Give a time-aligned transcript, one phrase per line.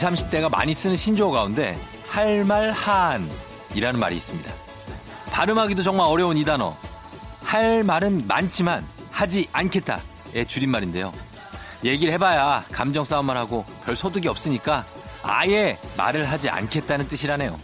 [0.00, 1.78] 20, 30대가 많이 쓰는 신조어 가운데
[2.08, 4.50] 할말 한이라는 말이 있습니다.
[5.30, 6.74] 발음하기도 정말 어려운 이 단어.
[7.42, 11.12] 할 말은 많지만 하지 않겠다의 줄임말인데요.
[11.84, 14.86] 얘기를 해봐야 감정 싸움만 하고 별 소득이 없으니까
[15.22, 17.58] 아예 말을 하지 않겠다는 뜻이라네요.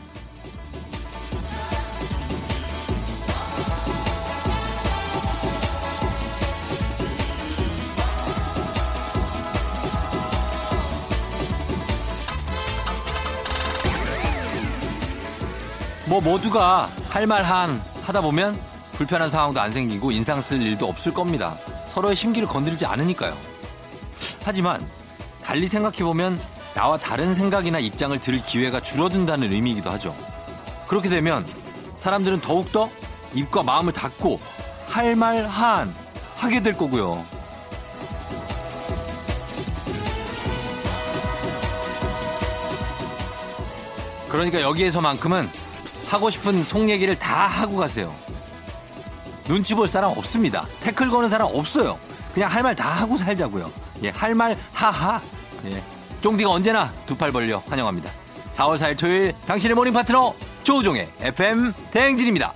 [16.17, 18.59] 뭐 모두가 할 말 한 하다 보면
[18.93, 21.59] 불편한 상황도 안 생기고 인상 쓸 일도 없을 겁니다.
[21.89, 23.37] 서로의 심기를 건드리지 않으니까요.
[24.43, 24.89] 하지만
[25.43, 26.41] 달리 생각해보면
[26.75, 30.17] 나와 다른 생각이나 입장을 들을 기회가 줄어든다는 의미이기도 하죠.
[30.87, 31.47] 그렇게 되면
[31.97, 32.89] 사람들은 더욱더
[33.35, 34.41] 입과 마음을 닫고
[34.89, 35.95] 할 말 한
[36.37, 37.23] 하게 될 거고요.
[44.29, 45.49] 그러니까 여기에서만큼은
[46.09, 48.15] 하고 싶은 속 얘기를 다 하고 가세요.
[49.45, 50.67] 눈치 볼 사람 없습니다.
[50.81, 51.99] 태클 거는 사람 없어요.
[52.35, 53.71] 그냥 할 말 다 하고 살자고요.
[54.03, 55.21] 예, 할 말 하하.
[55.65, 55.83] 예.
[56.21, 58.11] 쫑디가 언제나 두 팔 벌려 환영합니다.
[58.53, 62.53] 4월 4일 토요일 당신의 모닝 파트너 조우종의 FM 대행진입니다.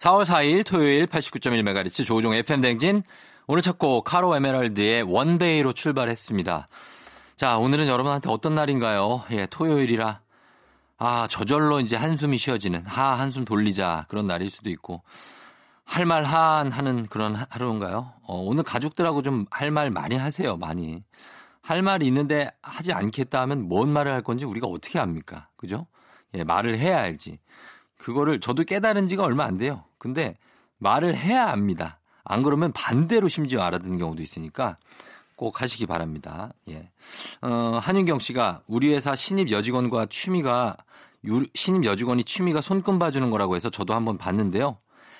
[0.00, 3.02] 4월 4일 토요일 89.1MHz 조우종의 FM대행진
[3.46, 6.66] 오늘 첫 곡 카로 에메랄드의 One Day로 출발했습니다.
[7.36, 9.24] 자, 오늘은 여러분한테 어떤 날인가요?
[9.32, 10.20] 예, 토요일이라
[10.96, 15.02] 아, 저절로 이제 한숨이 쉬어지는 하 한숨 돌리자 그런 날일 수도 있고
[15.84, 18.14] 할 말 한 하는 그런 하루인가요?
[18.22, 20.56] 어, 오늘 가족들하고 좀 할 말 많이 하세요.
[20.56, 21.02] 많이.
[21.60, 25.48] 할 말이 있는데 하지 않겠다 하면 뭔 말을 할 건지 우리가 어떻게 합니까?
[25.56, 25.86] 그죠?
[26.34, 27.38] 예, 말을 해야 알지.
[28.00, 29.84] 그거를 저도 깨달은 지가 얼마 안 돼요.
[29.98, 30.36] 근데
[30.78, 31.98] 말을 해야 압니다.
[32.24, 34.76] 안 그러면 반대로 심지어 알아듣는 경우도 있으니까
[35.36, 36.52] 꼭 하시기 바랍니다.
[36.68, 36.90] 예.
[37.42, 40.76] 어, 한윤경 씨가 우리 회사 신입 여직원과 취미가
[41.54, 44.78] 신입 여직원이 취미가 손금 봐주는 거라고 해서 저도 한번 봤는데요.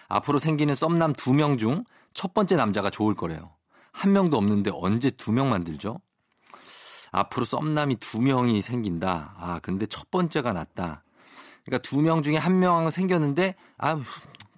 [0.09, 3.51] 앞으로 생기는 썸남 두 명 중 첫 번째 남자가 좋을 거래요.
[3.93, 6.01] 한 명도 없는데 언제 두 명 만들죠?
[7.13, 9.35] 앞으로 썸남이 두 명이 생긴다.
[9.39, 11.03] 아, 근데 첫 번째가 낫다.
[11.65, 14.01] 그러니까 두 명 중에 한 명 생겼는데 아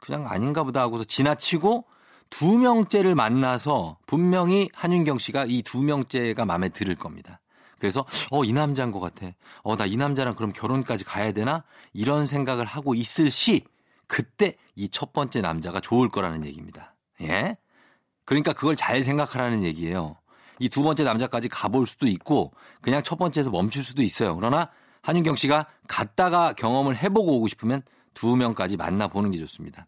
[0.01, 1.85] 그냥 아닌가 보다 하고서 지나치고
[2.31, 7.41] 두 명째를 만나서 분명히 한윤경 씨가 이 두 명째가 마음에 들을 겁니다.
[7.79, 9.27] 그래서 어 이 남자인 것 같아.
[9.63, 11.65] 어 나 이 남자랑 그럼 결혼까지 가야 되나?
[11.93, 13.65] 이런 생각을 하고 있을 시
[14.07, 16.95] 그때 이 첫 번째 남자가 좋을 거라는 얘기입니다.
[17.23, 17.57] 예?
[18.25, 20.17] 그러니까 그걸 잘 생각하라는 얘기예요.
[20.59, 24.35] 이 두 번째 남자까지 가볼 수도 있고 그냥 첫 번째에서 멈출 수도 있어요.
[24.37, 24.71] 그러나
[25.03, 27.83] 한윤경 씨가 갔다가 경험을 해보고 오고 싶으면
[28.15, 29.87] 두 명까지 만나보는 게 좋습니다.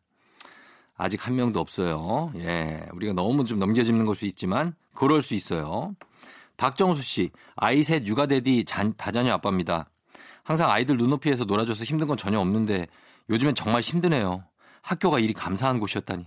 [0.97, 2.33] 아직 한 명도 없어요.
[2.37, 2.87] 예.
[2.93, 5.95] 우리가 너무 좀 넘겨짚는 걸 수 있지만 그럴 수 있어요.
[6.57, 8.65] 박정수 씨, 아이 셋 육아대디
[8.97, 9.91] 다자녀 아빠입니다.
[10.45, 12.87] 항상 아이들 눈높이에서 놀아줘서 힘든 건 전혀 없는데
[13.31, 14.45] 요즘엔 정말 힘드네요.
[14.83, 16.27] 학교가 이리 감사한 곳이었다니.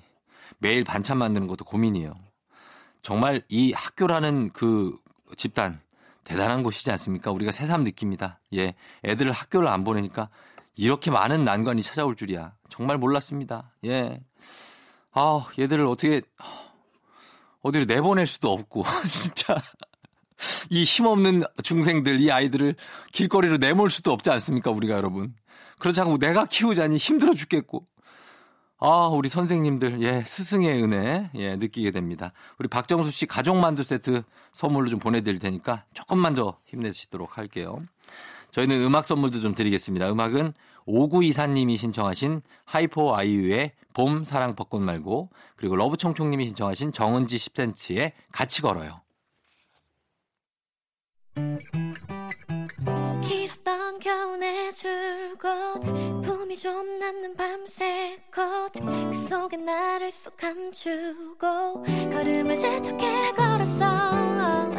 [0.60, 2.14] 매일 반찬 만드는 것도 고민이에요.
[3.02, 4.98] 정말 이 학교라는 그
[5.38, 5.80] 집단
[6.28, 7.32] 대단한 곳이지 않습니까?
[7.32, 8.42] 우리가 새삼 느낍니다.
[8.54, 8.76] 예.
[9.06, 10.28] 애들을 학교를 안 보내니까
[10.76, 12.54] 이렇게 많은 난관이 찾아올 줄이야.
[12.68, 13.72] 정말 몰랐습니다.
[13.86, 14.20] 예.
[15.14, 16.22] 아, 얘들을 어떻게,
[17.62, 19.58] 어디로 내보낼 수도 없고, 진짜.
[20.70, 22.76] 이 힘없는 중생들, 이 아이들을
[23.14, 25.34] 길거리로 내몰 수도 없지 않습니까, 우리가 여러분.
[25.80, 27.86] 그렇지 않고 내가 키우자니 힘들어 죽겠고.
[28.80, 32.32] 아, 우리 선생님들, 예, 스승의 은혜, 예, 느끼게 됩니다.
[32.60, 34.22] 우리 박정수 씨 가족만두 세트
[34.54, 37.82] 선물로 좀 보내드릴 테니까 조금만 더 힘내시도록 할게요.
[38.52, 40.12] 저희는 음악 선물도 좀 드리겠습니다.
[40.12, 40.54] 음악은
[40.88, 49.02] 5924님이 신청하신 하이포 아이유의 봄 사랑 벚꽃 말고 그리고 러브총총님이 신청하신 정은지 10cm의 같이 걸어요.
[54.78, 61.84] 겨울의 줄곧 품이 좀 남는 밤새 꽃그 속에 나를 쏙 감추고
[62.14, 64.70] 걸음을 재촉해 걸었어.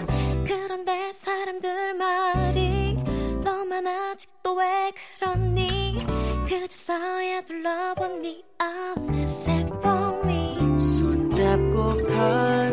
[0.47, 2.95] 그런데 사람들 말이
[3.43, 6.06] 너만 아직도 왜 그러니?
[6.49, 12.68] 그저서야 둘러본 네 어느새 봄이 손잡고 걸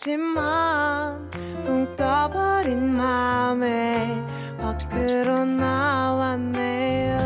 [0.00, 1.30] 있지만
[1.62, 4.18] 붕 떠버린 맘에
[4.58, 7.18] 밖으로 나왔네요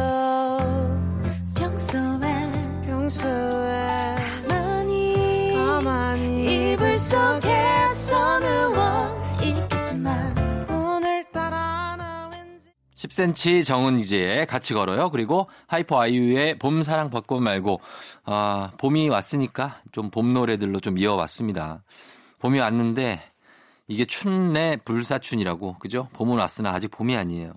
[1.54, 2.52] 평소에
[2.84, 4.16] 평소에
[4.48, 15.10] 가만히 가만히 이불 속에서 누워 있겠지만 오늘따라 나 왠지 10cm 정은지의 같이 걸어요.
[15.10, 17.80] 그리고 하이포 아이유의 봄 사랑 벚꽃 말고
[18.24, 21.84] 아, 봄이 왔으니까 좀 봄 노래들로 좀 이어왔습니다.
[22.44, 23.22] 봄이 왔는데
[23.88, 26.10] 이게 춘내 불사춘이라고 그죠?
[26.12, 27.54] 봄은 왔으나 아직 봄이 아니에요.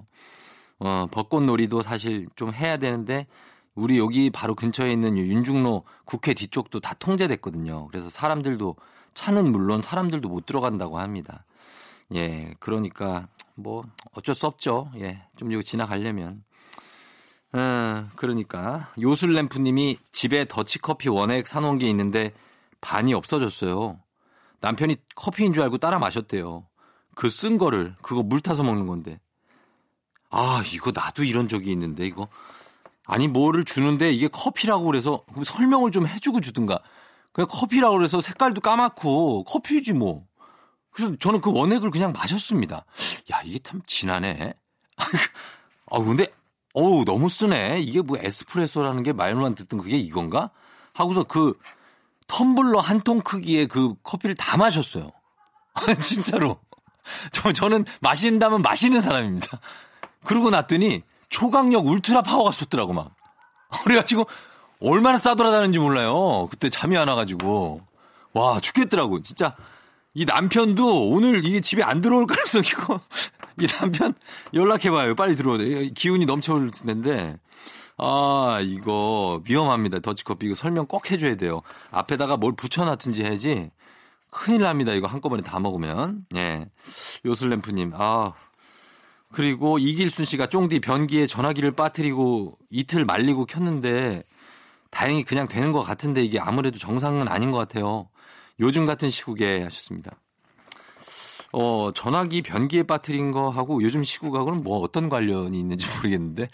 [0.79, 3.27] 어, 벚꽃놀이도 사실 좀 해야 되는데
[3.75, 7.87] 우리 여기 바로 근처에 있는 윤중로 국회 뒤쪽도 다 통제됐거든요.
[7.87, 8.77] 그래서 사람들도
[9.13, 11.43] 차는 물론 사람들도 못 들어간다고 합니다.
[12.15, 13.83] 예, 그러니까 뭐
[14.13, 14.89] 어쩔 수 없죠.
[14.95, 16.45] 예, 좀 이거 지나가려면.
[17.55, 22.31] 음, 그러니까 요술램프님이 집에 더치커피 원액 사놓은 게 있는데
[22.79, 23.99] 반이 없어졌어요.
[24.61, 26.67] 남편이 커피인 줄 알고 따라 마셨대요.
[27.15, 29.19] 그 쓴 거를 그거 물 타서 먹는 건데.
[30.29, 32.27] 아 이거 나도 이런 적이 있는데 이거
[33.05, 36.79] 아니 뭐를 주는데 이게 커피라고 그래서 설명을 좀 해주고 주든가.
[37.31, 40.25] 그냥 커피라고 그래서 색깔도 까맣고 커피지 뭐.
[40.91, 42.85] 그래서 저는 그 원액을 그냥 마셨습니다.
[43.31, 44.53] 야 이게 참 진하네.
[45.91, 46.27] 아 근데
[46.73, 47.79] 어우 너무 쓰네.
[47.81, 50.51] 이게 뭐 에스프레소라는 게 말만 듣던 그게 이건가?
[50.93, 51.53] 하고서 그
[52.27, 55.11] 텀블러 한 통 크기의 그 커피를 다 마셨어요.
[55.99, 56.59] 진짜로.
[57.31, 59.59] 저, 저는 마신다면 마시는 사람입니다.
[60.25, 63.15] 그러고 났더니 초강력 울트라 파워가 쏟더라고 막.
[63.83, 64.27] 그래가지고
[64.81, 66.47] 얼마나 싸돌아다는지 몰라요.
[66.49, 67.81] 그때 잠이 안 와가지고.
[68.33, 69.21] 와, 죽겠더라고.
[69.21, 69.55] 진짜
[70.13, 72.99] 이 남편도 오늘 이게 집에 안 들어올 가능성이 있고
[73.61, 74.13] 이 남편
[74.53, 75.15] 연락해봐요.
[75.15, 75.89] 빨리 들어오래.
[75.89, 77.37] 기운이 넘쳐올 텐데.
[77.97, 79.99] 아, 이거 위험합니다.
[79.99, 81.61] 더치커피 이거 설명 꼭 해줘야 돼요.
[81.91, 83.71] 앞에다가 뭘 붙여놨든지 해야지
[84.29, 84.93] 큰일 납니다.
[84.93, 86.25] 이거 한꺼번에 다 먹으면.
[86.35, 86.69] 예.
[87.25, 88.33] 요술램프님, 아.
[89.31, 94.23] 그리고 이길순 씨가 쫑디 변기에 전화기를 빠뜨리고 이틀 말리고 켰는데
[94.89, 98.09] 다행히 그냥 되는 것 같은데 이게 아무래도 정상은 아닌 것 같아요.
[98.59, 100.11] 요즘 같은 시국에 하셨습니다.
[101.51, 106.47] 어, 전화기 변기에 빠뜨린 거하고 요즘 시국하고는 뭐 어떤 관련이 있는지 모르겠는데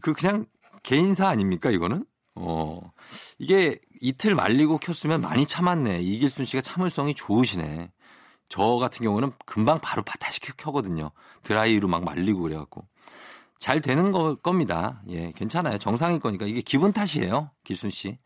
[0.00, 0.46] 그 그냥
[0.84, 2.04] 개인사 아닙니까 이거는?
[2.36, 2.80] 어,
[3.38, 6.00] 이게 이틀 말리고 켰으면 많이 참았네.
[6.02, 7.90] 이길순 씨가 참을성이 좋으시네.
[8.48, 11.10] 저 같은 경우는 금방 바로 다시 켜거든요.
[11.42, 12.86] 드라이로 막 말리고 그래갖고.
[13.58, 15.02] 잘 되는 거, 겁니다.
[15.08, 15.78] 예, 괜찮아요.
[15.78, 16.44] 정상일 거니까.
[16.44, 17.50] 이게 기분 탓이에요.
[17.64, 18.18] 길순 씨.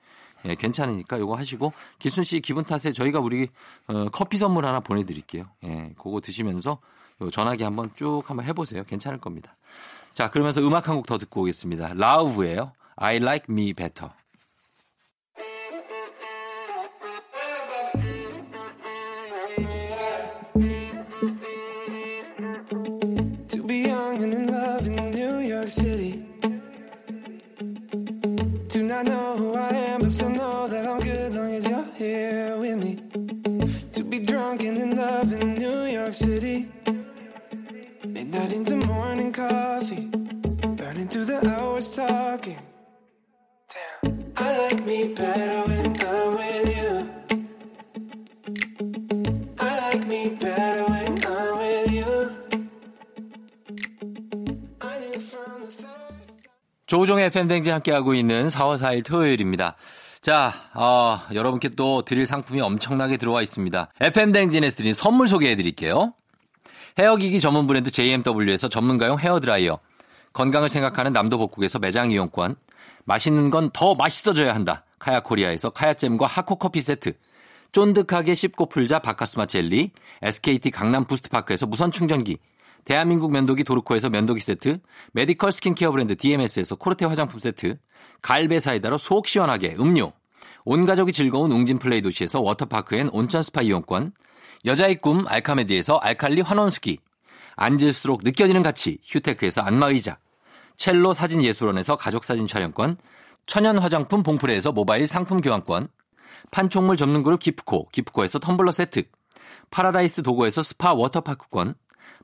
[0.47, 1.73] 예, 괜찮으니까 요거 하시고.
[1.99, 3.49] 길순 씨 기분 탓에 저희가 우리
[3.87, 5.45] 어, 커피 선물 하나 보내드릴게요.
[5.65, 6.81] 예, 그거 드시면서
[7.21, 8.85] 요 전화기 한번 쭉 한번 해보세요.
[8.85, 9.57] 괜찮을 겁니다.
[10.19, 11.95] 자, 그러면서 음악 한 곡 더 듣고 오겠습니다.
[11.95, 12.73] 라우브예요.
[12.97, 14.11] I like me better.
[38.39, 40.07] Midnight into morning coffee.
[40.77, 42.59] Burning through the hours talking.
[43.67, 44.33] Damn.
[44.37, 47.09] I like me better when I'm with you.
[49.59, 52.31] I like me better when I'm with you.
[54.83, 56.49] I knew from the first.
[56.87, 59.75] 조종의 FM댕지 함께하고 있는 4월 4일 토요일입니다.
[60.21, 63.89] 자, 어, 여러분께 또 드릴 상품이 엄청나게 들어와 있습니다.
[64.01, 66.13] FM댕진에서 드린 선물 소개해 드릴게요.
[66.99, 69.79] 헤어기기 전문 브랜드 JMW에서 전문가용 헤어드라이어.
[70.33, 72.57] 건강을 생각하는 남도복국에서 매장 이용권.
[73.05, 74.85] 맛있는 건 더 맛있어져야 한다.
[74.99, 77.13] 카야코리아에서 카야잼과 하코커피 세트.
[77.71, 79.93] 쫀득하게 씹고 풀자 바카스마 젤리.
[80.23, 82.39] SKT 강남 부스트파크에서 무선 충전기.
[82.85, 84.79] 대한민국 면도기 도르코에서 면도기 세트.
[85.13, 87.77] 메디컬 스킨케어 브랜드 DMS에서 코르테 화장품 세트.
[88.23, 90.13] 갈베 사이다로 속 시원하게 음료.
[90.65, 94.13] 온 가족이 즐거운 웅진 플레이 도시에서 워터파크 and 온천 스파 이용권.
[94.65, 96.99] 여자의 꿈 알카메디에서 알칼리 환원수기.
[97.57, 100.19] 앉을수록 느껴지는 가치 휴테크에서 안마의자.
[100.77, 102.99] 첼로 사진 예술원에서 가족사진 촬영권.
[103.47, 105.89] 천연 화장품 봉프레에서 모바일 상품 교환권.
[106.51, 109.03] 판촉물 접는 그룹 기프코, 기프코에서 텀블러 세트.
[109.71, 111.75] 파라다이스 도고에서 스파 워터파크권.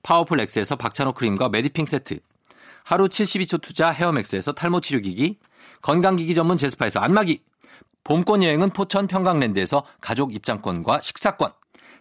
[0.03, 2.21] 파워풀 엑스에서 박찬호 크림과 메디핑 세트.
[2.85, 5.39] 하루 72초 투자 헤어맥스에서 탈모 치료기기.
[5.83, 7.43] 건강기기 전문 제스파에서 안마기.
[8.05, 11.53] 봄권 여행은 포천 평강랜드에서 가족 입장권과 식사권.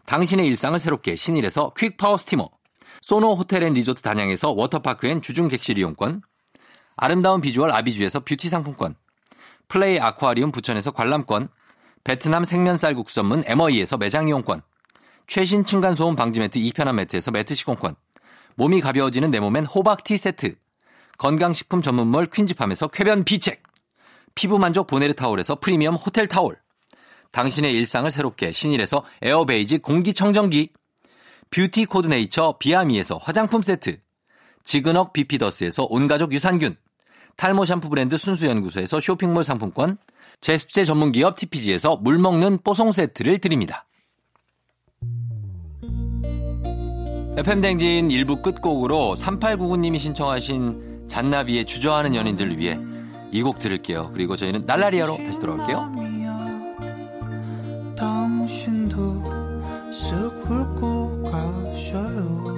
[0.05, 2.49] 당신의 일상을 새롭게 신일에서 퀵파워 스티머.
[3.01, 6.21] 소노 호텔 앤 리조트 단양에서 워터파크 and 주중 객실 이용권.
[6.95, 8.95] 아름다운 비주얼 아비주에서 뷰티 상품권.
[9.67, 11.49] 플레이 아쿠아리움 부천에서 관람권.
[12.03, 14.61] 베트남 생면 쌀국수 전문 MOE에서 매장 이용권.
[15.27, 17.95] 최신 층간소음 방지 매트 이편한 매트에서 매트 시공권,
[18.55, 20.55] 몸이 가벼워지는 내 몸엔 호박 티 세트,
[21.17, 23.63] 건강식품 전문몰 퀸즈팜에서 쾌변 비책,
[24.35, 26.57] 피부 만족 보네르 타올에서 프리미엄 호텔 타올,
[27.33, 30.69] 당신의 일상을 새롭게 신일에서 에어베이지 공기청정기,
[31.49, 33.97] 뷰티 코드네이처 비아미에서 화장품 세트,
[34.63, 36.77] 지그넉 비피더스에서 온가족 유산균,
[37.35, 39.97] 탈모 샴푸 브랜드 순수연구소에서 쇼핑몰 상품권,
[40.41, 43.85] 제습제 전문기업 TPG에서 물먹는 뽀송 세트를 드립니다.
[47.35, 52.79] FM댕진 1부 끝곡으로 3899님이 신청하신 잔나비의 주저하는 연인들을 위해
[53.31, 54.11] 이 곡 들을게요.
[54.13, 56.22] 그리고 저희는 날라리아로 다시 돌아올게요.
[58.03, 58.99] 당신도
[59.89, 62.53] 쓱 훑고 가셔요.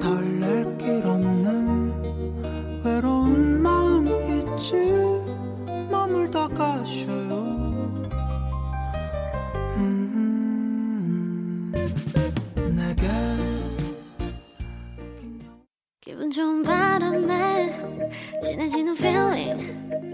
[0.00, 4.74] 달랠 길 없는 외로운 마음 있지
[5.88, 7.44] 머물다 가셔요.
[9.76, 11.72] 음,
[12.74, 13.06] 내게
[16.00, 17.70] 기분 좋은 바람에
[18.42, 20.13] 진해지는 feeling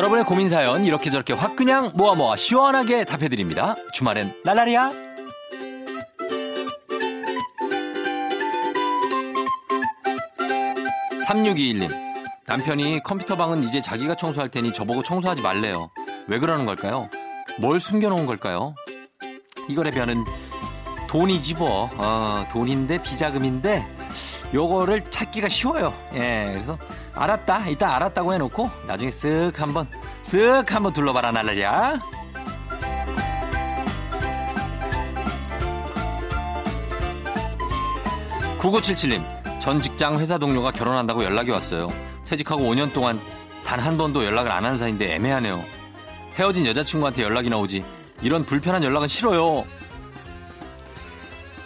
[0.00, 3.76] 여러분의 고민 사연 이렇게 저렇게 확 그냥 모아 모아 시원하게 답해드립니다.
[3.92, 4.92] 주말엔 날라리야.
[11.28, 11.90] 3621님
[12.46, 15.90] 남편이 컴퓨터 방은 이제 자기가 청소할 테니 저보고 청소하지 말래요.
[16.28, 17.10] 왜 그러는 걸까요?
[17.58, 18.74] 뭘 숨겨놓은 걸까요?
[19.68, 20.24] 이거의 변은
[21.08, 21.90] 돈이지 뭐.
[21.98, 23.86] 어, 돈인데 비자금인데
[24.54, 25.94] 요거를 찾기가 쉬워요.
[26.14, 26.78] 예, 그래서
[27.20, 27.66] 알았다.
[27.68, 29.86] 일단 알았다고 해놓고 나중에 쓱 한번
[30.22, 32.00] 쓱 한번 둘러봐라 날라리야.
[38.58, 39.24] 9977님,
[39.60, 41.90] 전 직장 회사 동료가 결혼한다고 연락이 왔어요.
[42.26, 43.18] 퇴직하고 5년 동안
[43.64, 45.62] 단 한 번도 연락을 안 한 사이인데 애매하네요.
[46.34, 47.84] 헤어진 여자친구한테 연락이 나 오지.
[48.22, 49.64] 이런 불편한 연락은 싫어요.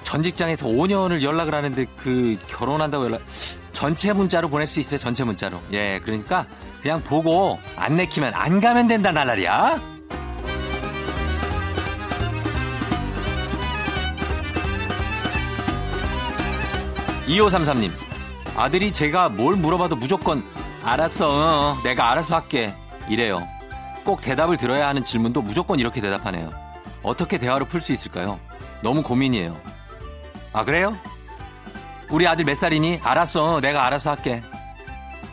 [0.05, 3.23] 전 직장에서 5년을 연락을 하는데 그 결혼한다고 연락
[3.85, 4.97] 전체 문자로 보낼 수 있어요.
[4.97, 5.61] 전체 문자로.
[5.73, 6.47] 예, 그러니까
[6.81, 9.79] 그냥 보고 안 내키면 안 가면 된다 날라리야.
[17.27, 17.93] 2533님,
[18.57, 20.43] 아들이 제가 뭘 물어봐도 무조건
[20.83, 22.75] 알았어, 어, 내가 알아서 할게.
[23.11, 23.47] 이래요.
[24.03, 26.49] 꼭 대답을 들어야 하는 질문도 무조건 이렇게 대답하네요.
[27.03, 28.41] 어떻게 대화를 풀 수 있을까요?
[28.83, 29.55] 너무 고민이에요.
[30.55, 30.97] 아, 그래요?
[32.11, 33.01] 우리 아들 몇 살이니?
[33.03, 34.43] 알았어, 내가 알아서 할게.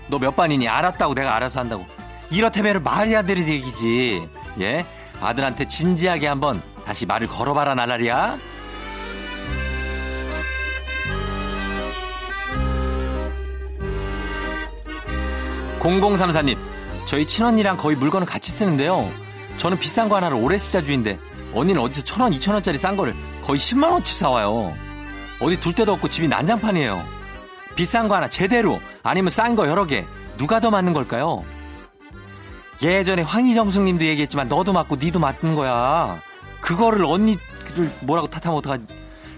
[0.07, 0.67] 너 몇 반이니?
[0.67, 1.85] 알았다고 내가 알아서 한다고.
[2.31, 4.27] 이렇다면 말이 안 되는 얘기지.
[4.61, 4.85] 예?
[5.21, 8.37] 아들한테 진지하게 한번 다시 말을 걸어봐라, 날라리야.
[15.79, 16.57] 0034님,
[17.05, 19.11] 저희 친언니랑 거의 물건을 같이 쓰는데요.
[19.57, 21.19] 저는 비싼 거 하나를 오래 쓰자 주인데,
[21.53, 24.73] 언니는 어디서 천 원, 이천 원짜리 싼 거를 거의 10만원치 사와요.
[25.41, 27.03] 어디 둘 데도 없고 집이 난장판이에요.
[27.75, 30.05] 비싼 거 하나 제대로, 아니면 싼 거 여러 개,
[30.37, 31.43] 누가 더 맞는 걸까요?
[32.81, 36.19] 예전에 황희정숙 님도 얘기했지만, 너도 맞고 니도 맞는 거야.
[36.61, 37.41] 그거를 언니를
[38.01, 38.85] 뭐라고 탓하면 어떡하지?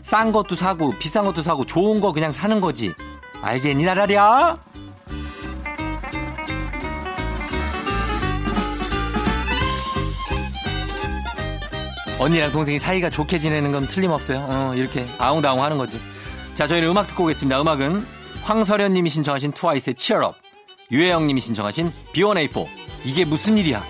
[0.02, 2.94] 싼 것도 사고, 비싼 것도 사고, 좋은 거 그냥 사는 거지.
[3.42, 4.58] 알겠니, 나라랴?
[12.24, 14.46] 언니랑 동생이 사이가 좋게 지내는 건 틀림없어요.
[14.50, 16.00] 어, 이렇게 아웅다웅 하는 거지.
[16.54, 17.60] 자, 저희는 음악 듣고 오겠습니다.
[17.60, 18.06] 음악은
[18.44, 20.36] 황설현 님이 신청하신 트와이스의 치얼업,
[20.90, 22.68] 유혜영 님이 신청하신 B1A4.
[23.04, 23.84] 이게 무슨 일이야?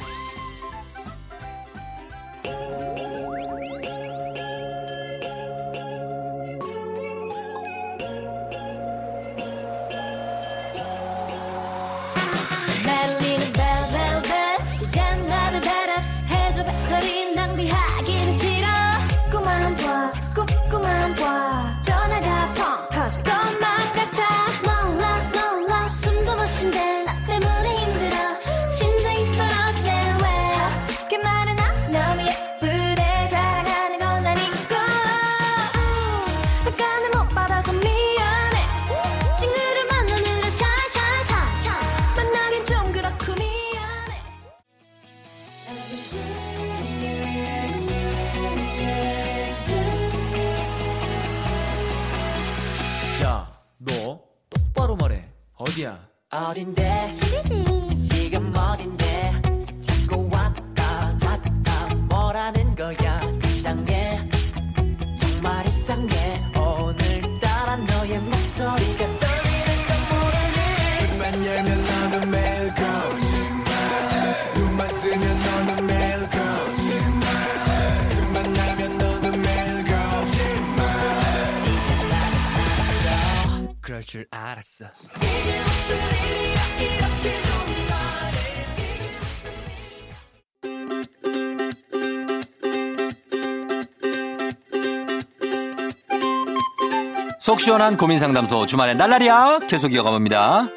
[97.63, 100.67] 시원한 고민 상담소 주말엔 날라리야 계속 이어가봅니다.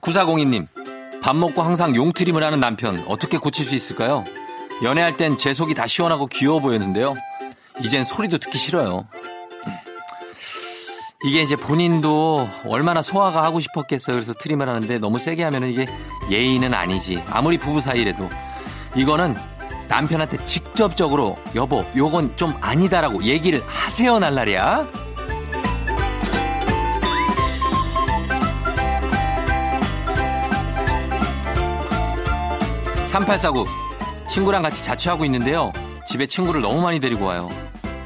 [0.00, 0.66] 9402님
[1.22, 4.24] 밥 먹고 항상 용트림을 하는 남편 어떻게 고칠 수 있을까요?
[4.82, 7.14] 연애할 땐 제 속이 다 시원하고 귀여워 보였는데요.
[7.80, 9.06] 이젠 소리도 듣기 싫어요.
[11.22, 14.16] 이게 이제 본인도 얼마나 소화가 하고 싶었겠어요.
[14.16, 15.86] 그래서 트림을 하는데 너무 세게 하면 이게
[16.28, 17.22] 예의는 아니지.
[17.28, 18.28] 아무리 부부 사이래도.
[18.96, 19.36] 이거는
[19.86, 25.09] 남편한테 직접적으로 여보, 요건 좀 아니다라고 얘기를 하세요, 날라리야.
[33.10, 33.66] 3849
[34.28, 35.72] 친구랑 같이 자취하고 있는데요.
[36.06, 37.50] 집에 친구를 너무 많이 데리고 와요.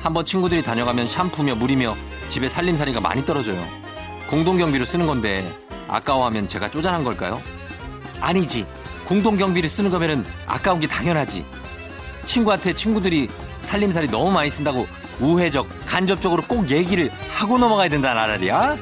[0.03, 1.95] 한번 친구들이 다녀가면 샴푸며 물이며
[2.29, 3.63] 집에 살림살이가 많이 떨어져요.
[4.31, 5.47] 공동경비로 쓰는 건데
[5.89, 7.41] 아까워하면 제가 쪼잔한 걸까요?
[8.19, 8.65] 아니지.
[9.05, 11.45] 공동경비를 쓰는 거면은 아까운 게 당연하지.
[12.25, 13.29] 친구한테 친구들이
[13.61, 14.87] 살림살이 너무 많이 쓴다고
[15.21, 18.79] 우회적, 간접적으로 꼭 얘기를 하고 넘어가야 된다, 나라리야.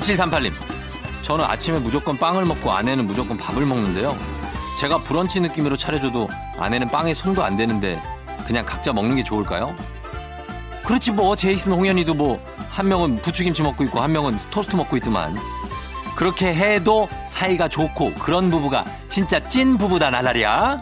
[0.00, 0.52] 7738님.
[1.22, 4.16] 저는 아침에 무조건 빵을 먹고 아내는 무조건 밥을 먹는데요.
[4.80, 6.28] 제가 브런치 느낌으로 차려줘도
[6.58, 8.02] 아내는 빵에 손도 안 대는데
[8.46, 9.76] 그냥 각자 먹는 게 좋을까요?
[10.84, 15.36] 그렇지 뭐 제이슨 홍현이도 뭐 한 명은 부추김치 먹고 있고 한 명은 토스트 먹고 있더만
[16.16, 20.80] 그렇게 해도 사이가 좋고 그런 부부가 진짜 찐 부부다 날라리야.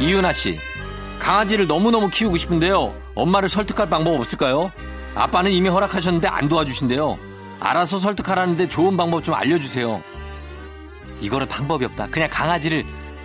[0.00, 0.58] 이윤아 씨,
[1.26, 2.94] 강아지를 너무너무 키우고 싶은데요.
[3.16, 4.70] 엄마를 설득할 방법 없을까요?
[5.16, 7.18] 아빠는 이미 허락하셨는데 안 도와주신대요.
[7.58, 10.04] 알아서 설득하라는데 좋은 방법 좀 알려주세요.
[11.18, 12.06] 이거는 방법이 없다.
[12.12, 12.84] 그냥 강아지를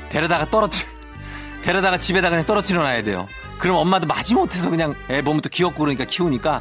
[0.09, 0.89] 데려다가 떨어뜨려,
[1.61, 3.27] 데려다가 집에다 그냥 떨어뜨려 놔야 돼요.
[3.59, 6.59] 그럼 엄마도 마지못해서 그냥 애또 귀엽고 그러니까 키우니까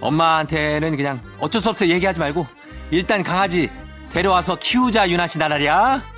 [0.00, 2.44] 엄마한테는 그냥 어쩔 수 없어 얘기하지 말고
[2.90, 3.70] 일단 강아지
[4.10, 6.15] 데려와서 키우자 유나 씨 나라랴.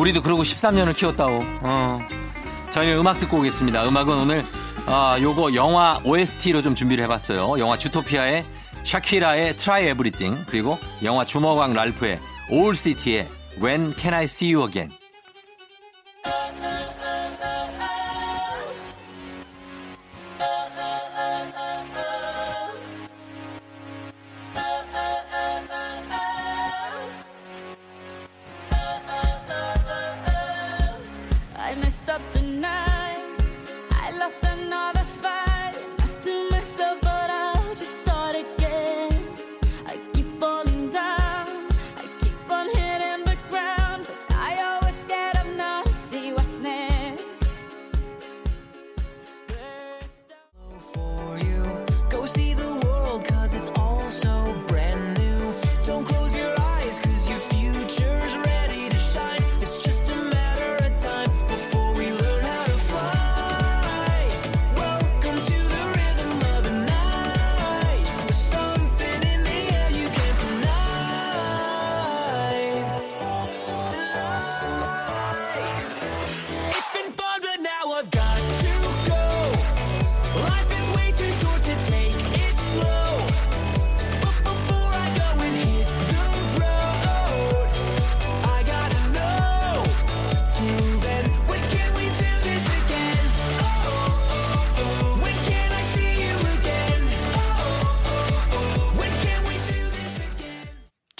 [0.00, 1.42] 우리도 그러고 13년을 키웠다오.
[1.62, 2.00] 어.
[2.70, 3.86] 저희는 음악 듣고 오겠습니다.
[3.86, 4.44] 음악은 오늘
[4.86, 7.58] 아, 요거 영화 OST로 좀 준비를 해봤어요.
[7.58, 8.44] 영화 주토피아의
[8.82, 12.18] 샤키라의 Try Everything 그리고 영화 주먹왕 랄프의
[12.50, 13.28] All City의
[13.62, 14.90] When Can I See You Again.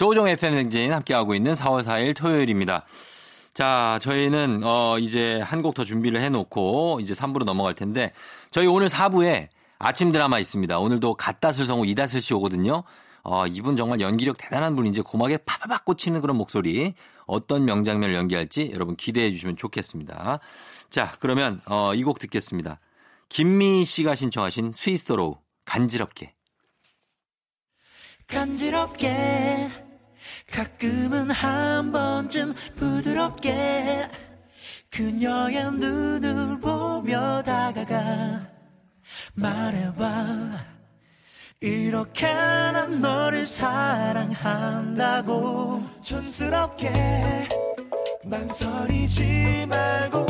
[0.00, 2.86] 조우종의 FM대행진 함께하고 있는 4월 4일 토요일입니다.
[3.52, 8.14] 자, 저희는 어 이제 한 곡 더 준비를 해놓고 이제 3부로 넘어갈 텐데
[8.50, 10.78] 저희 오늘 4부에 아침 드라마 있습니다.
[10.78, 12.82] 오늘도 갓다슬 성우 이다슬 씨 오거든요.
[13.24, 16.94] 어 이분 정말 연기력 대단한 분인지 고막에 파바박 꽂히는 그런 목소리
[17.26, 20.38] 어떤 명장면을 연기할지 여러분 기대해 주시면 좋겠습니다.
[20.88, 22.80] 자, 그러면 어 이 곡 듣겠습니다.
[23.28, 25.36] 김미희 씨가 신청하신 스윗소로우
[25.66, 26.32] 간지럽게.
[28.28, 29.89] 간지럽게
[30.52, 34.08] 가끔은 한 번쯤 부드럽게
[34.90, 38.48] 그녀의 눈을 보며 다가가
[39.34, 40.70] 말해봐.
[41.60, 44.32] 이렇게 난 너를 사랑한다고
[46.02, 46.90] 촌스럽게
[48.24, 50.29] 망설이지 말고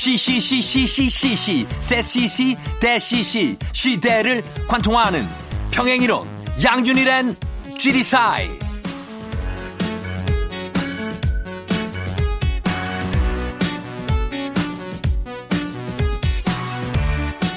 [0.00, 5.28] 시시시시시시시, 세시시, 대시시, 시대를 관통하는
[5.70, 6.26] 평행이론,
[6.64, 7.36] 양준일의
[7.78, 8.48] GD사이.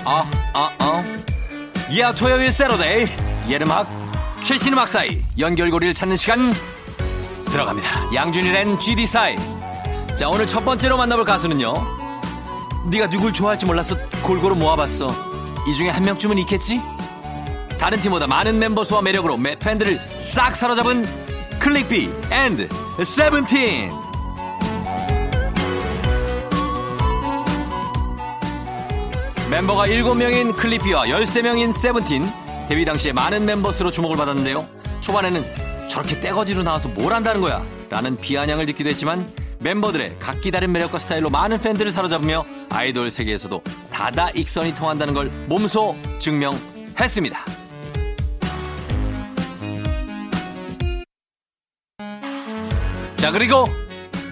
[0.03, 1.03] 어, 어, 어.
[1.97, 3.07] 야, 토요일 세러데이.
[3.47, 3.87] 예름악,
[4.41, 6.53] 최신 음악 사이, 연결고리를 찾는 시간
[7.45, 8.13] 들어갑니다.
[8.13, 9.37] 양준일의 GD사이.
[10.17, 12.02] 자, 오늘 첫 번째로 만나볼 가수는요.
[12.85, 15.13] 네가 누굴 좋아할지 몰라서 골고루 모아봤어.
[15.67, 16.81] 이 중에 한 명쯤은 있겠지?
[17.79, 21.05] 다른 팀보다 많은 멤버 수와 매력으로 매 팬들을 싹 사로잡은
[21.59, 22.69] 클릭비 and
[23.05, 23.91] 세븐틴.
[29.49, 32.25] 멤버가 7명인 클릭비와 13명인 세븐틴
[32.69, 34.65] 데뷔 당시에 많은 멤버 수로 주목을 받았는데요.
[35.01, 35.43] 초반에는
[35.89, 39.29] 저렇게 떼거지로 나와서 뭘 한다는 거야 라는 비아냥을 듣기도 했지만
[39.63, 47.45] 멤버들의 각기 다른 매력과 스타일로 많은 팬들을 사로잡으며 아이돌 세계에서도 다다익선이 통한다는 걸 몸소 증명했습니다.
[53.17, 53.67] 자 그리고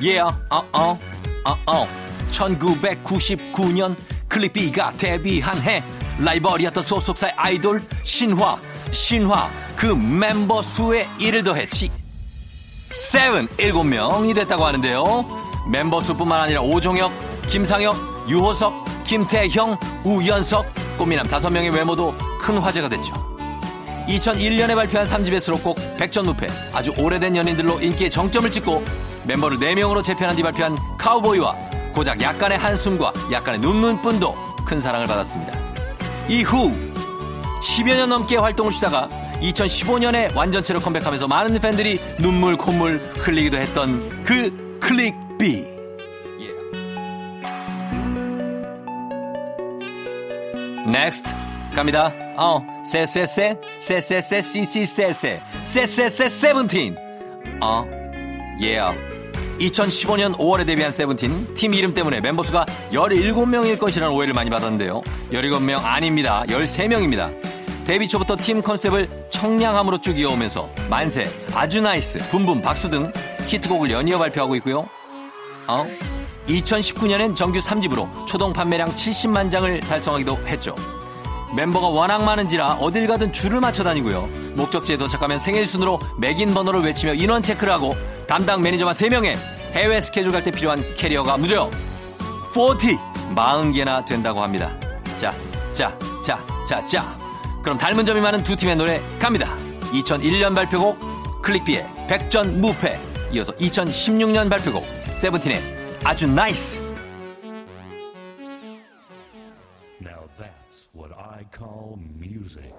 [0.02, 1.00] yeah, 어, 어,
[1.46, 1.88] 어, 어.
[2.32, 3.96] 1999년
[4.28, 5.84] 클릭비가 데뷔한 해
[6.20, 8.58] 라이벌이었던 소속사의 아이돌 신화
[8.92, 11.90] 신화 그 멤버 수에 이를 더했지
[12.92, 15.26] seven 일곱 명이 됐다고 하는데요
[15.68, 17.12] 멤버 수뿐만 아니라 오종혁
[17.48, 17.96] 김상혁
[18.30, 20.66] 유호석 김태형 우연석
[20.98, 23.14] 꽃미남 다섯 명의 외모도 큰 화제가 됐죠
[24.08, 28.84] 2001년에 발표한 3집의 수록곡 백전무패 아주 오래된 연인들로 인기의 정점을 찍고
[29.26, 31.56] 멤버를 4명으로 재편한 뒤 발표한 카우보이와
[31.94, 35.54] 고작 약간의 한숨과 약간의 눈물뿐도 큰 사랑을 받았습니다.
[36.30, 36.72] 이후
[37.62, 39.10] 10여 년 넘게 활동을 쉬다가
[39.42, 45.68] 2015년에 완전체로 컴백하면서 많은 팬들이 눈물 콧물 흘리기도 했던 그 클릭비
[50.92, 51.30] next
[51.76, 52.12] 갑니다.
[52.38, 56.98] 어, 세세세, 세세세, 시시세세, 세세세, 세븐틴.
[57.62, 57.86] 어,
[58.62, 58.78] 예.
[58.78, 59.12] Yeah.
[59.60, 65.02] 2015년 5월에 데뷔한 세븐틴 팀 이름 때문에 멤버 수가 17명일 것이라는 오해를 많이 받았는데요.
[65.32, 66.44] 17명 아닙니다.
[66.48, 67.51] 13명입니다.
[67.86, 73.12] 데뷔 초부터 팀 컨셉을 청량함으로 쭉 이어오면서 만세, 아주 nice, boom boom, 박수 등
[73.48, 74.88] 히트곡을 연이어 발표하고 있고요.
[75.68, 75.86] 어?
[76.48, 80.76] 2019년엔 정규 3집으로 초동 판매량 70만 장을 달성하기도 했죠.
[81.56, 84.30] 멤버가 워낙 많은지라 어딜 가든 줄을 맞춰 다니고요.
[84.56, 87.96] 목적지에 도착하면 생일 순으로 맥인 번호를 외치며 인원 체크를 하고
[88.28, 89.38] 담당 매니저만 3명에
[89.74, 91.70] 해외 스케줄 갈 때 필요한 캐리어가 무려
[92.54, 92.98] 40,
[93.36, 94.70] 40개나 된다고 합니다.
[95.18, 95.34] 자,
[95.74, 97.21] 자, 자, 자, 자.
[97.64, 99.56] 그럼 닮은 점이 많은 두 팀의 노래 갑니다.
[99.94, 103.00] 2001년 발표곡 클릭비의 백전 무패
[103.34, 105.60] 이어서 2016년 발표곡 세븐틴의
[106.04, 106.82] 아주 nice
[110.02, 112.74] Now that's what I call music.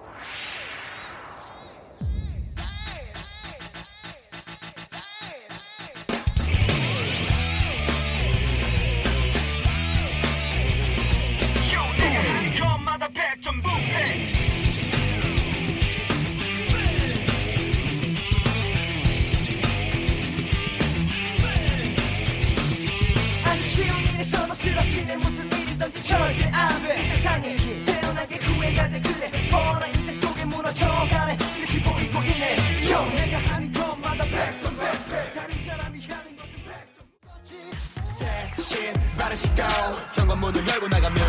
[23.63, 29.31] 쉬운일에서도 쓰러지는 무슨 일이든지 절대 안돼이 세상에 태어나게 후회가 돼 그래.
[29.49, 31.37] 뻔한 인생 속에 무너져가네.
[31.37, 32.57] 끝이 보이고 있네.
[32.89, 40.67] 형 내가 하는 것마다 백점 백백 다른 사람이 하는 것은 백점 섹신 바른 시각 현관문을
[40.67, 41.25] 열고 나가면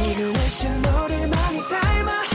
[0.00, 2.33] 이루의 신호를 많이 닮아.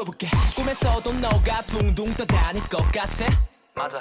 [0.00, 3.26] 물어볼게 꿈에서도 너가 둥둥 떠다닐 것 같아
[3.74, 4.00] 맞아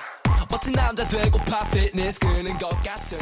[0.49, 3.17] 멋진 남자 되고파 피트니스 끄는 것 같아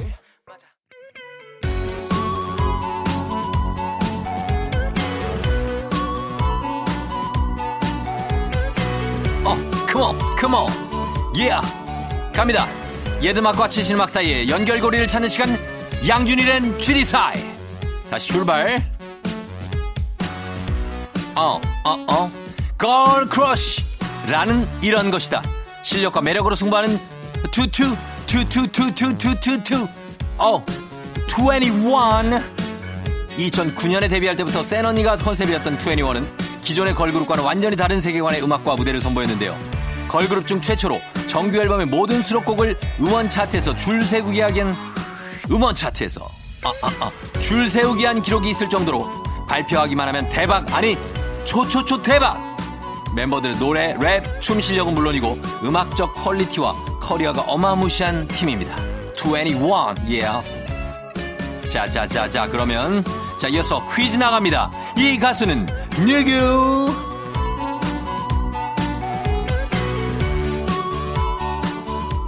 [9.44, 9.56] 어,
[9.88, 10.68] 컴온, 컴온.
[11.38, 11.52] 예.
[12.34, 12.68] 갑니다.
[13.22, 15.58] 예드막과 치실막 사이에 연결고리를 찾는 시간.
[16.06, 17.40] 양준일의 쥐리사이.
[18.10, 18.78] 다시 출발.
[21.34, 22.47] 어, 어, 어.
[22.78, 25.42] Girl crush란 이런 것이다.
[25.84, 27.00] 실력과 매력으로 승부하는
[27.52, 27.96] 투투,
[28.28, 29.88] 투투투투투투투.
[30.38, 30.66] 어,
[31.28, 32.58] 2NE1.
[33.38, 36.26] 2009년에 데뷔할 때부터 센 언니가 컨셉이었던 2NE1은
[36.62, 39.56] 기존의 걸그룹과는 완전히 다른 세계관의 음악과 무대를 선보였는데요.
[40.10, 44.74] 걸그룹 중 최초로 정규 앨범의 모든 수록곡을 음원 차트에서 줄 세우기 하긴
[45.52, 46.22] 음원 차트에서
[46.64, 49.08] 아, 아, 아, 줄 세우기 한 기록이 있을 정도로
[49.48, 50.98] 발표하기만 하면 대박 아니
[51.46, 52.47] 초초초 대박
[53.16, 58.76] 멤버들의 노래, 랩, 춤 실력은 물론이고 음악적 퀄리티와 커리어가 어마무시한 팀입니다.
[59.18, 59.56] 21,
[60.08, 60.42] yeah.
[61.70, 63.04] 자 자 자 자 그러면
[63.40, 64.72] 자 이어서 퀴즈 나갑니다.
[64.98, 65.66] 이 가수는
[66.06, 66.94] 누구?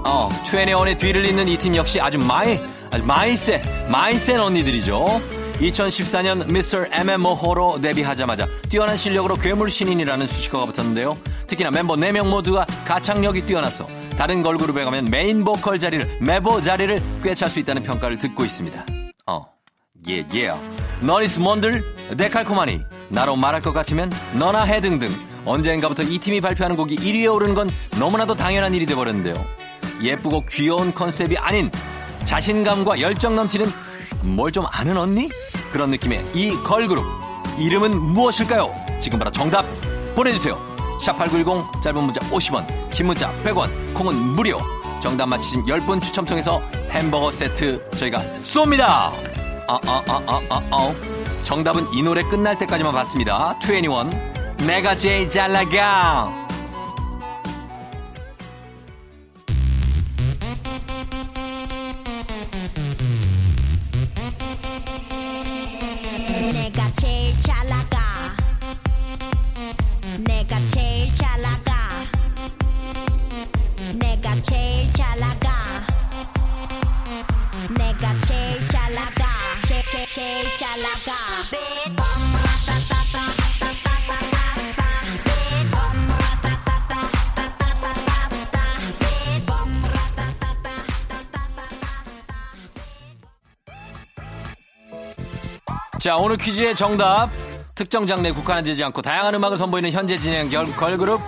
[0.03, 2.59] 어, 2NE1의 뒤를 잇는 이 팀 역시 아주 마이,
[2.91, 5.21] 아주 마이 센, 마이 센 언니들이죠.
[5.59, 6.85] 2014년 Mr.
[6.91, 11.17] 애매모호로 데뷔하자마자 뛰어난 실력으로 괴물 신인이라는 수식어가 붙었는데요.
[11.47, 17.49] 특히나 멤버 4명 모두가 가창력이 뛰어나서 다른 걸그룹에 가면 메인 보컬 자리를, 메보 자리를 꿰찰
[17.49, 18.85] 수 있다는 평가를 듣고 있습니다.
[19.27, 19.45] 어,
[20.09, 20.53] 예, 예.
[21.01, 21.83] 넌 is 뭔들,
[22.17, 25.09] 데칼코마니, 나로 말할 것 같으면 너나 해 등등.
[25.45, 29.41] 언젠가부터 이 팀이 발표하는 곡이 1위에 오르는 건 너무나도 당연한 일이 돼버렸는데요.
[30.01, 31.71] 예쁘고 귀여운 컨셉이 아닌
[32.25, 33.67] 자신감과 열정 넘치는
[34.21, 35.29] 뭘 좀 아는 언니?
[35.71, 37.05] 그런 느낌의 이 걸그룹.
[37.57, 38.73] 이름은 무엇일까요?
[38.99, 39.65] 지금 바로 정답
[40.15, 40.57] 보내주세요.
[41.01, 44.59] 샵8910 짧은 문자 50원, 긴 문자 100원, 콩은 무료.
[45.01, 48.81] 정답 맞히신 10분 추첨 통해서 햄버거 세트 저희가 쏩니다.
[48.81, 49.11] 아,
[49.67, 50.93] 아, 아, 아, 아, 아.
[51.43, 53.57] 정답은 이 노래 끝날 때까지만 받습니다.
[53.63, 53.87] 21.
[54.67, 56.48] 내가 제일 잘 나가.
[74.41, 75.49] 제일 잘 나가
[77.77, 79.25] 내가 제일 잘 나가
[79.67, 81.13] 제, 제, 제일 잘 나가
[95.99, 97.29] 자, 오늘 퀴즈의 정답.
[97.75, 101.21] 특정 장르에 국한되지 않고 다양한 음악을 선보이는 현재 진행 결, 걸그룹.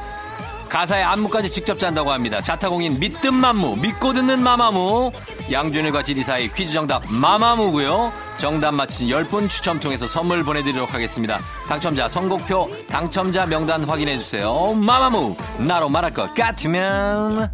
[0.71, 2.41] 가사의 안무까지 직접 짠다고 합니다.
[2.41, 5.11] 자타공인 믿든 맘무, 믿고 듣는 마마무.
[5.51, 8.09] 양준일과 지디 사이 퀴즈 정답 마마무고요.
[8.37, 11.39] 정답 맞힌 10분 추첨 통해서 선물 보내드리도록 하겠습니다.
[11.67, 14.73] 당첨자 선곡표, 당첨자 명단 확인해주세요.
[14.75, 17.49] 마마무, 나로 말할 것 같으면.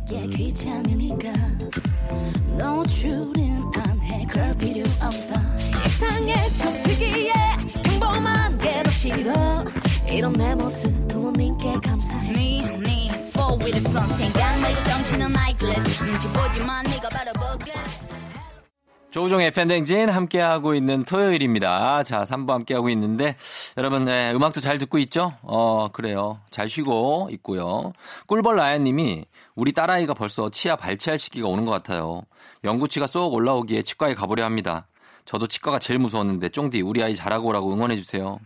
[10.10, 12.97] 이런 내 모습 부모님께 감사해
[13.72, 17.74] The sun 생각나고 정신은 나이클래스 눈치 보지만 네가 바로 보게
[19.12, 22.04] 조우종의 팬댕진 함께하고 있는 토요일입니다.
[22.04, 23.36] 자, 3부 함께하고 있는데,
[23.78, 25.34] 여러분, 네, 음악도 잘 듣고 있죠?
[25.42, 26.40] 어, 그래요.
[26.52, 27.94] 잘 쉬고 있고요.
[28.28, 29.26] 꿀벌 라연님이
[29.56, 32.22] 우리 딸아이가 벌써 치아 발치할 시기가 오는 것 같아요.
[32.64, 34.88] 영구치가 쏙 올라오기에 치과에 가보려 합니다.
[35.26, 38.40] 저도 치과가 제일 무서웠는데, 쫑디, 우리 아이 잘하고 오라고 응원해주세요.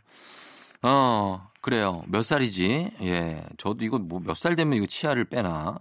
[0.83, 2.01] 어, 그래요.
[2.07, 2.91] 몇 살이지?
[3.03, 3.43] 예.
[3.57, 5.77] 저도 이거 뭐 몇 살 되면 이거 치아를 빼나?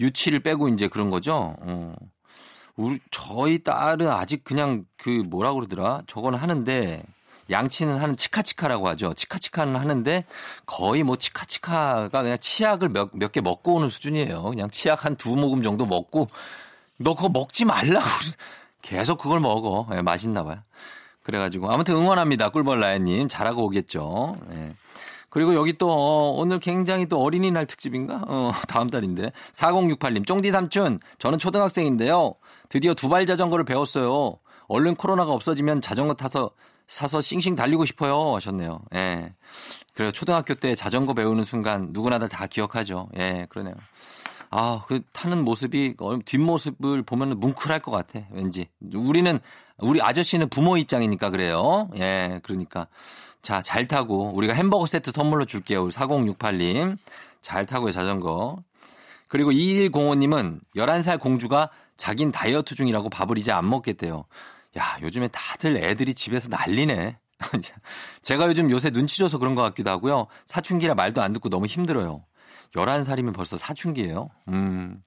[0.00, 1.56] 유치를 빼고 이제 그런 거죠?
[1.60, 1.94] 어.
[2.76, 7.02] 우리 저희 딸은 아직 그냥 그 뭐라 그러더라 저거는 하는데
[7.50, 10.24] 양치는 하는 치카치카라고 하죠 치카치카는 하는데
[10.66, 15.36] 거의 뭐 치카치카가 그냥 치약을 몇 몇 개 먹고 오는 수준이에요 그냥 치약 한 두
[15.36, 16.28] 모금 정도 먹고
[16.98, 18.06] 너 그거 먹지 말라고.
[18.82, 19.86] 계속 그걸 먹어.
[19.96, 20.58] 예, 맛있나 봐요.
[21.22, 22.50] 그래가지고 아무튼 응원합니다.
[22.50, 24.36] 꿀벌라야님 잘하고 오겠죠.
[24.52, 24.72] 예.
[25.34, 28.22] 그리고 여기 또 어, 오늘 굉장히 또 어린이날 특집인가?
[28.28, 32.36] 어, 다음 달인데 4068님 쫑디 삼촌 저는 초등학생인데요.
[32.68, 34.38] 드디어 두발 자전거를 배웠어요.
[34.68, 36.52] 얼른 코로나가 없어지면 자전거 타서
[36.86, 38.82] 사서 싱싱 달리고 싶어요 하셨네요.
[38.94, 39.34] 예.
[39.92, 40.12] 그래요.
[40.12, 43.08] 초등학교 때 자전거 배우는 순간 누구나들 다 기억하죠.
[43.18, 43.74] 예, 그러네요.
[44.50, 48.20] 아, 그 타는 모습이 어, 뒷모습을 보면 뭉클할 것 같아.
[48.30, 48.68] 왠지.
[48.94, 49.40] 우리는
[49.78, 51.90] 우리 아저씨는 부모 입장이니까 그래요.
[51.96, 52.86] 예, 그러니까
[53.44, 55.84] 자, 잘 타고 우리가 햄버거 세트 선물로 줄게요.
[55.84, 56.96] 우리 4068님.
[57.42, 58.56] 잘 타고요, 자전거.
[59.28, 64.24] 그리고 2105님은 11살 공주가 자긴 다이어트 중이라고 밥을 이제 안 먹겠대요.
[64.78, 67.18] 야, 요즘에 다들 애들이 집에서 난리네.
[68.22, 70.26] 제가 요즘 요새 눈치 줘서 그런 것 같기도 하고요.
[70.46, 72.24] 사춘기라 말도 안 듣고 너무 힘들어요.
[72.74, 74.30] 11살이면 벌써 사춘기예요.
[74.48, 75.02] 음.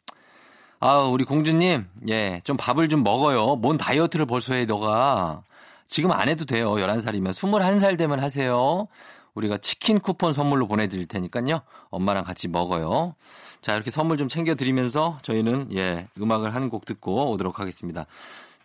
[0.79, 3.55] 아, 우리 공주님, 예, 좀 밥을 좀 먹어요.
[3.55, 5.41] 뭔 다이어트를 벌써 해, 너가.
[5.87, 6.71] 지금 안 해도 돼요.
[6.73, 7.31] 11살이면.
[7.31, 8.87] 21살 되면 하세요.
[9.33, 11.61] 우리가 치킨 쿠폰 선물로 보내드릴 테니까요.
[11.89, 13.15] 엄마랑 같이 먹어요.
[13.61, 18.05] 자, 이렇게 선물 좀 챙겨드리면서 저희는, 예, 음악을 한 곡 듣고 오도록 하겠습니다.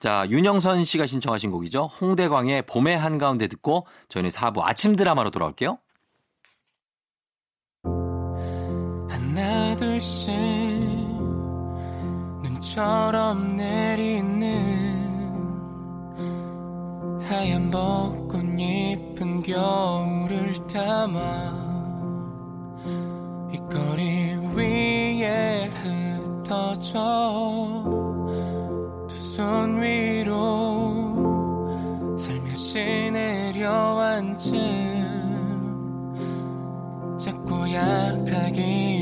[0.00, 1.84] 자, 윤영선 씨가 신청하신 곡이죠.
[2.00, 5.78] 홍대광의 봄의 한가운데 듣고 저희는 4부 아침 드라마로 돌아올게요.
[9.08, 10.30] 하나 둘씩
[12.42, 14.41] 눈처럼 내리는
[17.32, 21.18] 하얀 벚꽃 잎은 겨울을 담아
[23.50, 27.00] 이 거리 위에 흩어져
[29.08, 30.36] 두 손 위로
[32.18, 34.52] 살며시 내려앉은
[37.18, 39.01] 작고 약하기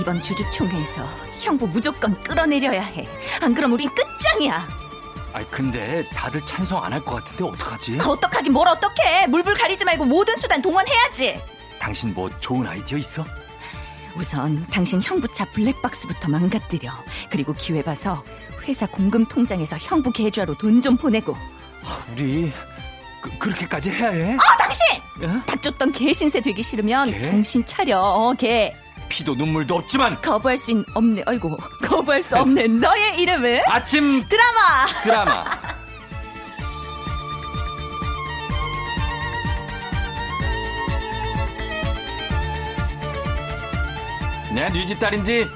[0.00, 1.06] 이번 주주총회에서
[1.40, 3.08] 형부 무조건 끌어내려야 해.
[3.42, 4.66] 안 그럼 우린 끝장이야.
[5.32, 7.98] 아 근데 다들 찬성 안 할 것 같은데 어떡하지?
[8.00, 9.26] 어떡하긴 뭘 어떡해.
[9.28, 11.38] 물불 가리지 말고 모든 수단 동원해야지.
[11.78, 13.24] 당신 뭐 좋은 아이디어 있어?
[14.16, 16.90] 우선 당신 형부차 블랙박스부터 망가뜨려.
[17.30, 18.24] 그리고 기회 봐서
[18.66, 21.36] 회사 공금 통장에서 형부 계좌로 돈 좀 보내고.
[21.84, 22.52] 아, 우리
[23.38, 24.34] 그, 렇게까지 해야 해?
[24.34, 24.86] 아 당신!
[25.22, 25.26] 예?
[25.46, 27.20] 닥쳤던 개신세 되기 싫으면 개?
[27.20, 28.00] 정신 차려.
[28.00, 28.74] 어, 개.
[29.10, 31.24] 피도 눈물도 없지만 거부할 수 있, 없네.
[31.26, 35.02] 아이고 거부할 수 없는 너의 이름은 아침 드라마.
[35.02, 35.44] 드라마.
[44.54, 45.46] 내 뉘집 딸인지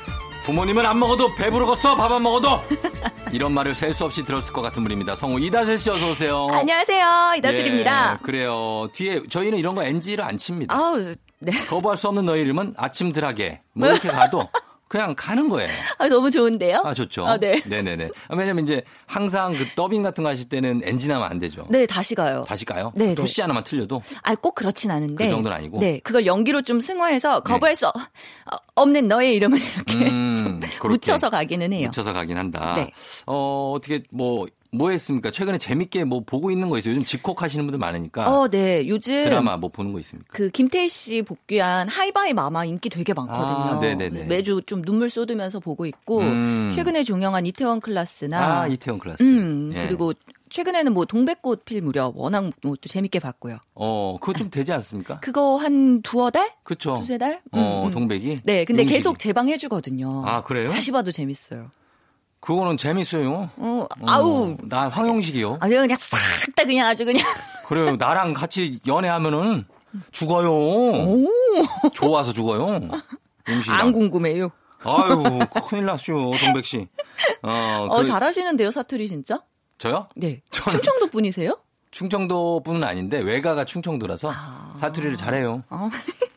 [0.44, 2.60] 부모님은 안 먹어도 배부르겠어 밥 안 먹어도
[3.32, 5.16] 이런 말을 셀 수 없이 들었을 것 같은 분입니다.
[5.16, 6.48] 성우 이다슬 씨 어서 오세요.
[6.52, 8.18] 안녕하세요 이다슬입니다.
[8.20, 8.88] 예, 그래요.
[8.92, 10.74] 뒤에 저희는 이런 거 NG를 안 칩니다.
[10.74, 11.14] 아우
[11.44, 11.52] 네.
[11.66, 14.48] 거부할 수 없는 너의 이름은 아침 드라게 뭐 이렇게 가도
[14.88, 15.70] 그냥 가는 거예요.
[15.98, 16.82] 아, 너무 좋은데요?
[16.84, 17.26] 아 좋죠.
[17.26, 17.60] 아, 네.
[17.66, 18.10] 네네네.
[18.28, 21.66] 아, 왜냐면 이제 항상 그 더빙 같은 거 하실 때는 나면 안 되죠.
[21.68, 22.44] 네, 다시 가요.
[22.46, 22.92] 다시 가요?
[22.94, 23.14] 네, 네.
[23.16, 25.24] 토시 하나만 틀려도 아, 꼭 그렇진 않은데.
[25.24, 25.80] 그 정도는 아니고?
[25.80, 27.92] 네, 그걸 연기로 좀 승화해서 거부할 수 어,
[28.76, 31.86] 없는 너의 이름을 이렇게 음, 묻혀서 가기는 해요.
[31.88, 32.74] 묻혀서 가긴 한다.
[32.76, 32.92] 네.
[33.26, 35.30] 어 어떻게 뭐 뭐 했습니까?
[35.30, 36.92] 최근에 재밌게 뭐 보고 있는 거 있어요?
[36.94, 38.86] 요즘 집콕 하시는 분들 많으니까 어, 네.
[38.88, 40.28] 요즘 드라마 뭐 보는 거 있습니까?
[40.32, 43.76] 그 김태희 씨 복귀한 하이바이 마마 인기 되게 많거든요.
[43.76, 44.24] 아, 네네네.
[44.24, 46.72] 매주 좀 눈물 쏟으면서 보고 있고 음.
[46.74, 49.22] 최근에 종영한 이태원 클라스나 아 이태원 클라스.
[49.22, 49.86] 음, 예.
[49.86, 50.12] 그리고
[50.50, 53.58] 최근에는 뭐 동백꽃 필 무렵 워낙 뭐 또 재밌게 봤고요.
[53.74, 55.20] 어 그거 좀 되지 않습니까?
[55.20, 56.50] 그거 한 두어 달?
[56.64, 56.96] 그렇죠.
[56.98, 57.40] 두세 달?
[57.52, 57.90] 어 음, 음.
[57.92, 58.40] 동백이.
[58.44, 58.96] 네, 근데 용식이.
[58.96, 60.22] 계속 재방해 주거든요.
[60.26, 60.70] 아, 그래요?
[60.70, 61.70] 다시 봐도 재밌어요.
[62.44, 63.50] 그거는 재밌어요.
[63.56, 64.56] 어, 어, 아우.
[64.62, 65.58] 나 황영식이요.
[65.60, 66.18] 아, 그냥 싹
[66.54, 67.24] 다 그냥 아주 그냥.
[67.66, 67.96] 그래요.
[67.96, 69.64] 나랑 같이 연애하면은
[70.12, 70.50] 죽어요.
[71.94, 72.80] 좋아서 죽어요.
[73.48, 73.80] 용식이랑.
[73.80, 74.50] 안 궁금해요.
[74.86, 75.38] 아유,
[75.70, 76.86] 큰일 났죠, 동백 씨.
[77.42, 79.40] 어, 어, 그- 잘하시는데요, 사투리 진짜?
[79.78, 80.08] 저요?
[80.14, 80.42] 네.
[80.50, 81.56] 저는- 충청도 분이세요?
[81.94, 84.74] 충청도 분은 아닌데 외가가 충청도라서 아.
[84.80, 85.62] 사투리를 잘해요.
[85.70, 85.88] 어.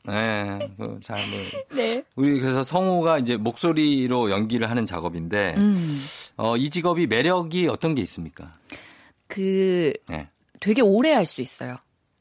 [0.06, 1.40] 네, 그잘 뭐.
[1.76, 2.04] 네.
[2.16, 6.06] 우리 그래서 성우가 이제 목소리로 연기를 하는 작업인데 음.
[6.38, 8.52] 어, 이 직업이 매력이 어떤 게 있습니까?
[9.28, 10.30] 그 네.
[10.60, 11.76] 되게 오래 할 수 있어요.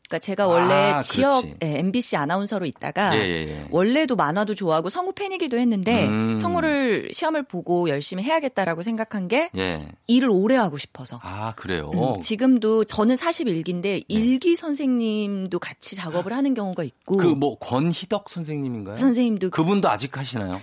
[0.09, 1.45] 그러니까 제가 원래 아, 지역.
[1.63, 3.67] 예, MBC 아나운서로 있다가 예, 예, 예.
[3.71, 6.37] 원래도 만화도 좋아하고 성우 팬이기도 했는데 음.
[6.37, 9.89] 성우를 시험을 보고 열심히 해야겠다라고 생각한 게 예.
[10.07, 11.19] 일을 오래 하고 싶어서.
[11.23, 11.91] 아, 그래요.
[11.95, 18.95] 음, 지금도 저는 41기인데 일기 선생님도 같이 작업을 하는 경우가 있고 그 뭐 권희덕 선생님인가요?
[18.97, 20.59] 선생님도 그분도 아직 하시나요?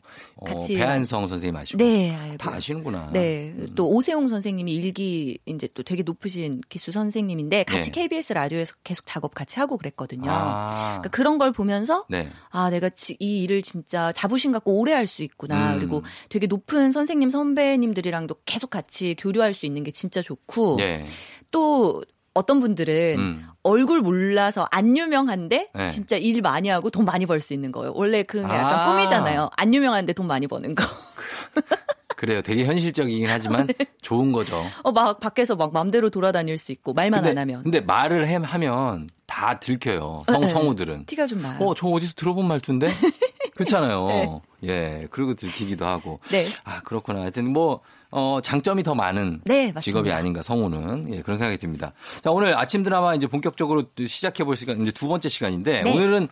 [0.44, 0.52] 네.
[0.52, 1.78] 같이 배한성 선생님 아시고.
[1.78, 2.36] 네, 알고.
[2.38, 3.10] 다 아시는구나.
[3.12, 3.54] 네.
[3.76, 8.02] 또 오세용 선생님이 일기 이제 또 되게 높으신 기수 선생님인데 같이 네.
[8.02, 10.28] KBS 라디오에서 계속 작업 같이 하고 그랬거든요.
[10.28, 10.98] 아.
[11.00, 12.28] 그러니까 그런 걸 보면서 네.
[12.50, 15.74] 아, 내가 지- 이 일을 진짜 자부심 갖고 오래 할 수 있구나.
[15.74, 15.78] 음.
[15.78, 21.04] 그리고 되게 높은 선생님 선배님들이랑도 계속 같이 교류할 수 있는 게 진짜 좋고 네.
[21.52, 22.02] 또
[22.34, 23.46] 어떤 분들은 음.
[23.62, 25.88] 얼굴 몰라서 안 유명한데 네.
[25.88, 27.92] 진짜 일 많이 하고 돈 많이 벌 수 있는 거예요.
[27.94, 28.90] 원래 그런 게 약간 아.
[28.92, 29.50] 꿈이잖아요.
[29.56, 30.84] 안 유명한데 돈 많이 버는 거.
[32.16, 32.42] 그래요.
[32.42, 33.74] 되게 현실적이긴 하지만 네.
[34.02, 34.62] 좋은 거죠.
[34.82, 38.34] 어, 막 밖에서 막 맘대로 돌아다닐 수 있고 말만 근데, 안 하면 근데 말을 해-
[38.36, 40.24] 하면 다 들켜요.
[40.28, 40.46] 성, 네.
[40.48, 41.06] 성우들은.
[41.06, 41.58] 티가 좀 나요.
[41.60, 42.88] 어, 저 어디서 들어본 말투인데?
[43.54, 44.42] 그렇잖아요.
[44.64, 46.20] 예, 그리고 들키기도 하고.
[46.30, 46.46] 네.
[46.64, 47.20] 아, 그렇구나.
[47.22, 47.80] 하여튼 뭐,
[48.10, 49.72] 어, 장점이 더 많은 네.
[49.80, 51.14] 직업이 아닌가, 성우는.
[51.14, 51.92] 예, 그런 생각이 듭니다.
[52.22, 55.92] 자, 오늘 아침 드라마 이제 본격적으로 또 시작해 볼 시간, 이제 두 번째 시간인데, 네.
[55.92, 56.28] 오늘은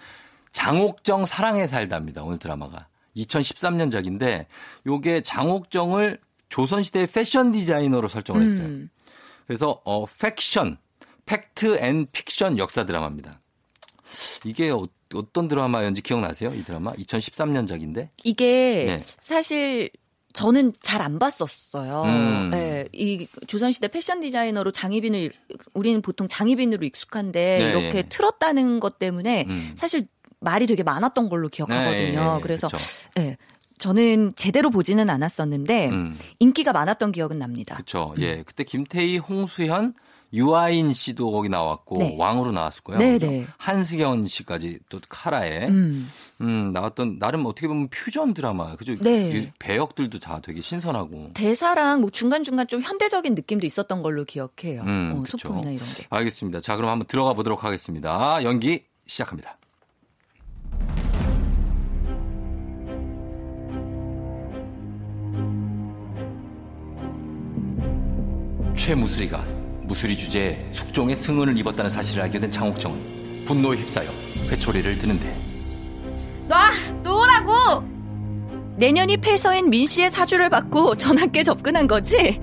[0.51, 2.25] 장옥정 사랑에 살다입니다.
[2.25, 2.89] 오늘 드라마가.
[3.17, 4.47] 2013년작인데,
[4.87, 6.19] 요게 장옥정을
[6.49, 8.67] 조선시대 패션 디자이너로 설정을 했어요.
[8.67, 8.91] 음.
[9.47, 10.79] 그래서 어 팩션,
[11.27, 13.41] fact and fiction 역사 드라마입니다.
[14.45, 14.87] 이게 어,
[15.33, 16.53] 떤 드라마였는지 기억나세요?
[16.55, 18.09] 이 드라마 2013년작인데.
[18.25, 19.03] 이게 네.
[19.21, 19.91] 사실
[20.33, 22.03] 저는 잘 안 봤었어요.
[22.05, 22.51] 음.
[22.55, 25.33] 예, 이 조선시대 패션 디자이너로 장희빈을
[25.75, 28.03] 우리는 보통 장희빈으로 익숙한데 네, 이렇게 예.
[28.09, 29.73] 틀었다는 것 때문에 음.
[29.77, 30.07] 사실
[30.41, 32.21] 말이 되게 많았던 걸로 기억하거든요.
[32.21, 32.69] 네, 네, 그래서.
[33.19, 33.37] 예,
[33.79, 36.19] 저는 제대로 보지는 않았었는데 음.
[36.41, 37.75] 인기가 많았던 기억은 납니다.
[37.77, 38.15] 그렇죠.
[38.19, 38.43] 예.
[38.43, 39.95] 그때 김태희, 홍수현,
[40.33, 42.17] 유아인 씨도 거기 나왔고 네.
[42.19, 42.99] 왕으로 나왔을 거예요.
[42.99, 43.27] 네, 그죠?
[43.31, 43.47] 네.
[43.57, 46.11] 한승연 씨까지 또 카라에 음.
[46.41, 48.77] 음, 나왔던 나름 어떻게 보면 퓨전 드라마.
[48.77, 48.95] 그죠?
[48.97, 49.31] 네.
[49.31, 51.31] 이 배역들도 다 되게 신선하고.
[51.35, 54.83] 대사랑 뭐 중간 중간 좀 현대적인 느낌도 있었던 걸로 기억해요.
[54.83, 55.25] 음, 어.
[55.25, 56.07] 소품이나 이런 게.
[56.11, 56.61] 알겠습니다.
[56.61, 58.43] 자, 그럼 한번 들어가 보도록 하겠습니다.
[58.45, 59.57] 연기 시작합니다.
[68.75, 69.58] 최무수리가
[69.89, 74.09] 무수리 주제에 숙종의 승은을 입었다는 사실을 알게 된 장옥정은 분노에 휩싸여
[74.51, 75.35] 회초리를 드는데
[76.47, 76.71] 놔!
[77.03, 77.53] 놓으라고!
[78.77, 82.41] 내년이 폐서인 민 씨의 사주를 받고 전학계 접근한 거지?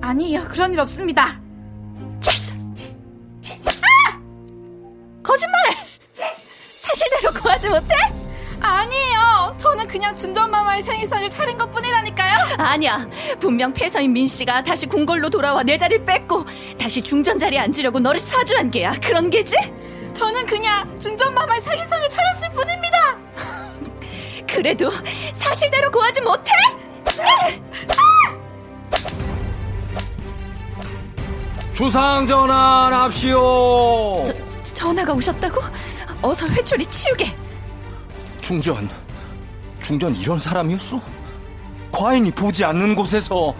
[0.00, 1.40] 아니요, 그런 일 없습니다.
[2.20, 2.52] 찰스!
[3.66, 4.20] 아!
[5.22, 5.54] 거짓말!
[6.76, 7.94] 사실대로 구하지 못해?
[8.60, 9.54] 아니에요.
[9.58, 12.36] 저는 그냥 준전마마의 생일상을 차린 것 뿐이라니까요.
[12.58, 13.06] 아니야.
[13.40, 16.44] 분명 폐서인 민 씨가 다시 궁궐로 돌아와 내 자리를 뺏고
[16.78, 18.92] 다시 중전 자리에 앉으려고 너를 사주한 게야.
[19.02, 19.56] 그런 게지?
[20.14, 23.16] 저는 그냥 준전마마의 생일상을 차렸을 뿐입니다.
[24.48, 24.90] 그래도
[25.34, 26.50] 사실대로 구하지 못해?
[31.72, 33.36] 주상 전환합시오.
[34.26, 34.34] 저-
[34.74, 35.60] 전화가 오셨다고?
[36.22, 37.32] 어서 회초리 치우게.
[38.48, 38.88] 중전,
[39.82, 40.98] 중전 이런 사람이었어?
[41.92, 43.54] 과인이 보지 않는 곳에서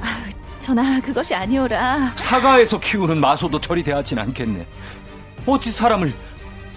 [0.60, 2.12] 전화 그것이 아니오라.
[2.16, 4.66] 사가에서 키우는 마소도 저리 대하진 않겠네.
[5.44, 6.10] 어찌 사람을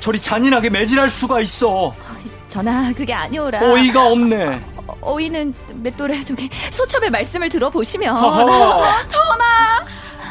[0.02, 1.96] 저리 잔인하게 매질할 수가 있어?
[2.50, 3.62] 전화 그게 아니오라.
[3.72, 4.62] 어이가 없네.
[4.88, 9.08] 어, 어이는 맷돌에 저기 소첩의 말씀을 들어보시면 허허.
[9.08, 9.86] 전하!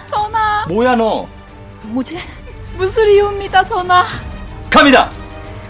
[0.07, 0.67] 전하!
[0.69, 1.27] 뭐야 너?
[1.85, 2.19] 뭐지?
[2.77, 4.05] 무술이옵니다, 전하.
[4.69, 5.11] 갑니다.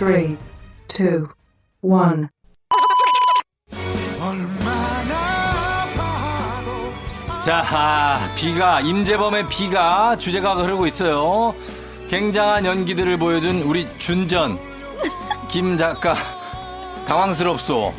[0.00, 0.36] Three,
[0.88, 1.28] two,
[1.82, 2.28] one.
[7.42, 11.54] 자, 아, 비가 임재범의 비가 주제가 흐르고 있어요.
[12.08, 14.58] 굉장한 연기들을 보여준 우리 준전
[15.48, 16.14] 김 작가
[17.06, 17.94] 당황스럽소.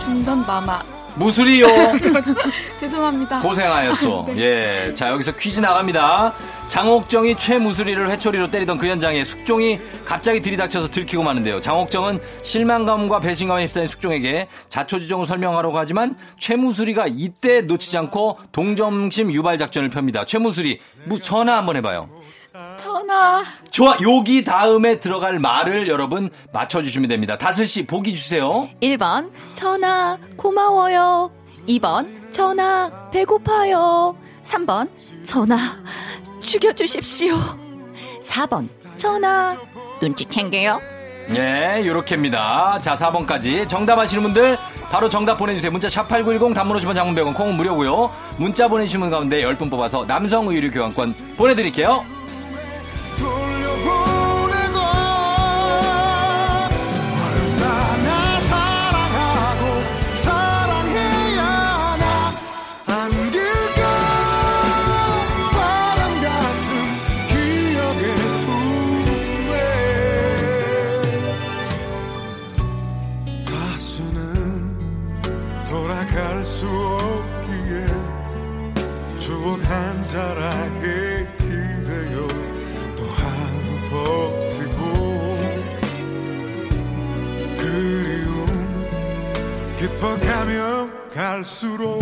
[0.00, 0.80] 준전 마마.
[1.16, 1.66] 무술이요.
[2.80, 3.40] 죄송합니다.
[3.40, 4.28] 고생하였소.
[4.36, 4.94] 예.
[4.94, 6.32] 자, 여기서 퀴즈 나갑니다.
[6.70, 11.60] 장옥정이 최무수리를 회초리로 때리던 그 현장에 숙종이 갑자기 들이닥쳐서 들키고 마는데요.
[11.60, 19.90] 장옥정은 실망감과 배신감에 휩싸인 숙종에게 자초지종을 설명하려고 하지만 최무수리가 이때 놓치지 않고 동점심 유발 작전을
[19.90, 20.24] 펴니다.
[20.24, 22.08] 최무수리, 무 전화 한번 해봐요.
[22.76, 23.42] 전하.
[23.70, 27.36] 좋아, 여기 다음에 들어갈 말을 여러분 맞춰주시면 됩니다.
[27.36, 28.68] 다슬씨, 보기 주세요.
[28.80, 31.32] 1번 전화 고마워요.
[31.66, 34.14] 2번 전화 배고파요.
[34.44, 34.88] 3번
[35.24, 35.56] 전화
[36.40, 37.36] 죽여주십시오.
[38.22, 39.56] 4번 전화
[40.00, 40.80] 눈치 챙겨요.
[41.34, 42.80] 예, 요렇게입니다.
[42.80, 43.68] 자, 4번까지.
[43.68, 44.58] 정답 아시는 분들
[44.90, 45.70] 바로 정답 보내주세요.
[45.70, 48.10] 문자 샵8910 단문 50원 장문 100원 콩은 무료고요.
[48.36, 52.04] 문자 보내주신 분 가운데 10분 뽑아서 남성 의류 교환권 보내드릴게요.
[90.40, 92.00] 가며 갈수록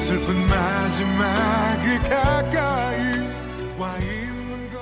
[0.00, 2.98] 슬픈 마지막이 가까이
[3.78, 4.80] 와 있는 것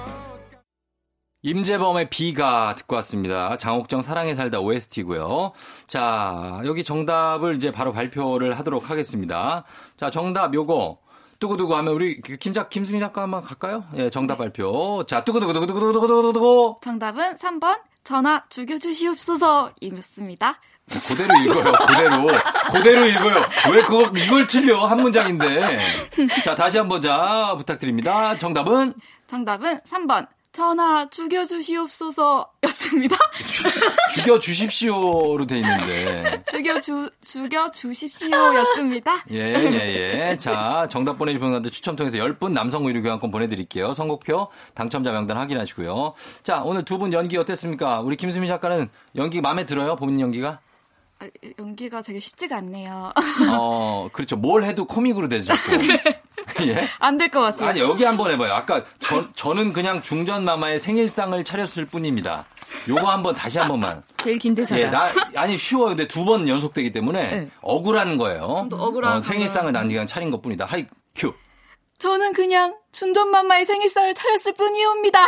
[1.43, 3.57] 임재범의 비가 듣고 왔습니다.
[3.57, 5.51] 장옥정 사랑에 살다 OST고요.
[5.89, 9.65] 자, 여기 정답을 이제 바로 발표를 하도록 하겠습니다.
[9.97, 11.01] 자, 정답 요거.
[11.41, 13.83] 두구두구 하면 우리 그 김작 김수미 작가 한번 갈까요?
[13.97, 15.05] 예, 정답 발표.
[15.09, 16.77] 자, 두구두구두구두구두구두구두구.
[16.81, 20.61] 정답은 3번 전화 죽여주시옵소서이었습니다.
[21.07, 21.73] 그대로 읽어요.
[21.87, 22.27] 그대로.
[22.73, 23.45] 그대로 읽어요.
[23.73, 24.85] 왜 그거 이걸 틀려?
[24.87, 25.79] 한 문장인데.
[26.45, 28.37] 자, 다시 한번 자, 부탁드립니다.
[28.39, 28.95] 정답은
[29.27, 33.17] 정답은 3번 전화 죽여 주시옵소서였습니다.
[34.17, 36.43] 죽여 주십시오로 돼 있는데.
[36.51, 39.25] 죽여 주 죽여 주십시오였습니다.
[39.31, 40.37] 예, 예, 예.
[40.39, 43.95] 자, 정답 보내 주신 분한테 추첨 통해서 10분 남성 의류 교환권 보내 드릴게요.
[43.95, 46.15] 선곡표, 당첨자 명단 확인하시고요.
[46.43, 48.01] 자, 오늘 두 분 연기 어땠습니까?
[48.01, 49.95] 우리 김수미 작가는 연기 마음에 들어요?
[49.97, 50.59] 본인 연기가?
[51.21, 51.27] 아,
[51.59, 53.13] 연기가 되게 쉽지가 않네요.
[53.53, 54.37] 어, 그렇죠.
[54.37, 55.53] 뭘 해도 코믹으로 되죠.
[55.53, 55.77] 자꾸.
[56.67, 56.89] 예?
[56.99, 57.69] 안 될 것 같아요.
[57.69, 58.53] 아니, 여기 한번 해봐요.
[58.55, 62.47] 아까 저, 저는 그냥 중전마마의 생일상을 차렸을 뿐입니다.
[62.89, 64.03] 요거 한번 다시 한 번만.
[64.17, 64.81] 제일 긴 대사다.
[64.81, 65.89] 예, 나, 아니, 쉬워요.
[65.89, 67.51] 근데 두 번 연속되기 때문에 네.
[67.61, 68.57] 억울한 거예요.
[68.59, 70.65] 좀 더 억울한 어, 생일상을 난 그냥 차린 것 뿐이다.
[70.65, 71.35] 하이, 큐.
[71.99, 75.19] 저는 그냥 준전마마의 생일상을 차렸을 뿐이옵니다.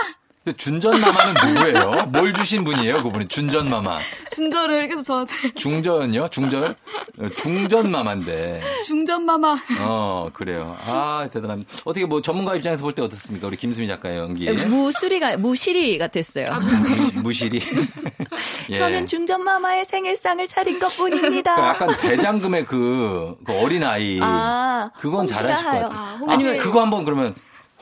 [0.45, 2.07] 근데 준전마마는 누구예요?
[2.07, 3.05] 뭘 주신 분이에요?
[3.05, 4.01] 그분이 준전마마.
[4.35, 6.29] 준전을 계속 저한테 중전이요?
[6.29, 6.75] 중전?
[7.21, 8.61] 어, 중전마마인데.
[8.85, 10.77] 중전마마 어, 그래요.
[10.85, 11.71] 아, 대단합니다.
[11.85, 13.47] 어떻게 뭐 전문가 입장에서 볼 때 어떻습니까?
[13.47, 14.51] 우리 김수미 작가의 연기.
[14.53, 16.59] 무수리가 무시리 같았어요.
[17.15, 17.63] 무실이.
[18.71, 18.75] 예.
[18.75, 21.55] 저는 중전마마의 생일상을 차린 것 뿐입니다.
[21.55, 24.19] 그러니까 약간 대장금의 그, 그 어린아이.
[24.21, 25.71] 아, 그건 잘하실 것.
[25.73, 25.91] 같아요.
[25.93, 26.19] 아.
[26.27, 27.35] 아니면 그거 한번 그러면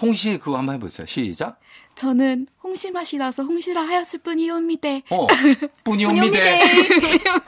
[0.02, 1.06] 홍시 그거 한번 해보세요.
[1.06, 1.58] 시작.
[1.94, 4.88] 저는 홍시 맛이 나서 홍시라 하였을 뿐이옵니다.
[5.10, 5.26] 어,
[5.84, 6.38] 뿌니옵니다.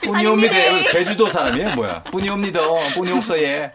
[0.03, 0.55] 뿌니옵니다.
[0.91, 1.75] 제주도 사람이에요?
[1.75, 2.03] 뭐야?
[2.03, 2.59] 뿌니옵니다.
[2.93, 3.71] 뿌니 없어, 예.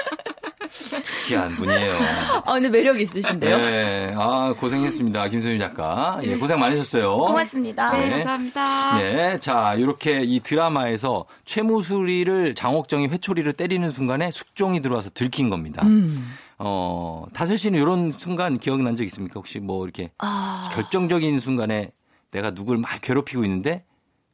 [1.02, 1.96] 특이한 분이에요.
[2.44, 3.56] 아, 근데 매력 있으신데요.
[3.56, 4.14] 네.
[4.16, 5.28] 아, 고생했습니다.
[5.30, 6.20] 김소윤 작가.
[6.22, 7.16] 예, 고생 많으셨어요.
[7.16, 7.92] 고맙습니다.
[7.92, 8.10] 네, 네.
[8.10, 8.98] 감사합니다.
[8.98, 9.38] 네.
[9.38, 15.82] 자, 이렇게 이 드라마에서 최무수리를 장옥정이 회초리를 때리는 순간에 숙종이 들어와서 들킨 겁니다.
[15.86, 16.34] 음.
[16.58, 19.34] 어, 다슬 씨는 이런 순간 기억난 적 있습니까?
[19.34, 21.92] 혹시 뭐 이렇게 아, 결정적인 순간에
[22.30, 23.84] 내가 누굴 막 괴롭히고 있는데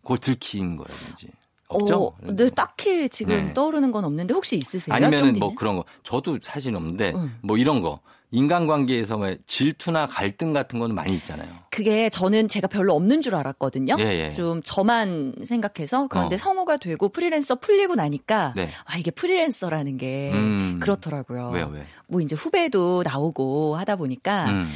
[0.02, 1.28] 그걸 들킨 거라든지.
[1.68, 2.04] 없죠?
[2.04, 3.54] 어, 네, 딱히 지금 네.
[3.54, 4.94] 떠오르는 건 없는데 혹시 있으세요?
[4.94, 5.40] 아니면은 쫑디는?
[5.40, 5.84] 뭐 그런 거.
[6.02, 7.38] 저도 사실 없는데 음.
[7.42, 8.00] 뭐 이런 거.
[8.34, 11.48] 인간관계에서 뭐 질투나 갈등 같은 거는 많이 있잖아요.
[11.70, 13.96] 그게 저는 제가 별로 없는 줄 알았거든요.
[14.00, 14.32] 예, 예.
[14.34, 16.38] 좀 저만 생각해서 그런데 어.
[16.38, 18.68] 성우가 되고 프리랜서 풀리고 나니까 네.
[18.84, 20.80] 아 이게 프리랜서라는 게 음.
[20.82, 21.50] 그렇더라고요.
[21.50, 21.86] 왜요, 왜?
[22.08, 24.68] 뭐 이제 후배도 나오고 하다 보니까 음.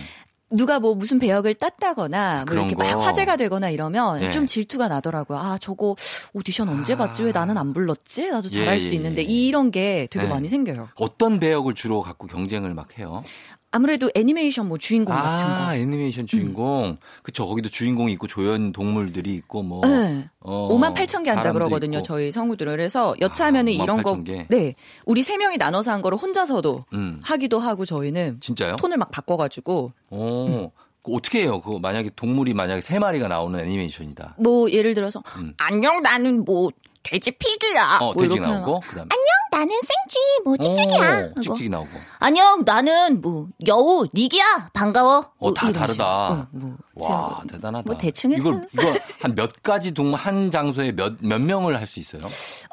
[0.51, 2.84] 누가 뭐 무슨 배역을 땄다거나 뭐 이렇게 거.
[2.84, 4.30] 막 화제가 되거나 이러면 예.
[4.30, 5.38] 좀 질투가 나더라고요.
[5.38, 5.94] 아 저거
[6.32, 7.22] 오디션 언제 봤지?
[7.22, 8.30] 왜 나는 안 불렀지?
[8.30, 9.26] 나도 잘할 예, 수 예, 있는데 예.
[9.26, 10.30] 이런 게 되게 네.
[10.32, 10.88] 많이 생겨요.
[10.96, 13.22] 어떤 배역을 주로 갖고 경쟁을 막 해요?
[13.71, 15.75] 아무래도 애니메이션 뭐 주인공 같은 아, 거.
[15.75, 16.97] 애니메이션 주인공.
[17.23, 17.47] 그쵸.
[17.47, 19.83] 거기도 주인공이 있고 조연 동물들이 있고 뭐.
[19.87, 20.29] 네.
[20.41, 22.07] 어, 5만 8천 개 한다 그러거든요, 있고.
[22.07, 22.73] 저희 성우들은.
[22.73, 24.47] 그래서 여차하면은 아, 이런 거, 58,000 개?
[24.49, 24.75] 네.
[25.05, 27.21] 우리 세 명이 나눠서 한 거를 혼자서도 음.
[27.23, 28.77] 하기도 하고 저희는 진짜요?
[28.77, 30.71] 톤을 막 바꿔가지고 오.
[31.03, 31.61] 그 어떻게 해요?
[31.61, 34.37] 그 만약에 동물이 만약에 세 마리가 나오는 애니메이션이다.
[34.39, 35.53] 뭐 예를 들어서 음.
[35.59, 36.71] 안녕 나는 뭐
[37.03, 37.99] 돼지 피규야.
[38.01, 39.27] 어, 뭐 돼지 나오고 그다음에 안녕
[39.59, 41.30] 나는 생쥐 뭐 찍찍이야.
[41.36, 41.40] 오.
[41.40, 41.88] 찍찍이 나오고.
[42.20, 45.18] 안녕 나는 뭐 여우 니기야 반가워.
[45.18, 46.28] 어, 뭐다 이런 다르다.
[46.30, 47.86] 어, 뭐 와, 대단하다.
[47.86, 48.94] 뭐 대충 이걸 했어요.
[48.94, 52.22] 이거 한 몇 가지 동물 한 장소에 몇 몇 명을 할 수 있어요?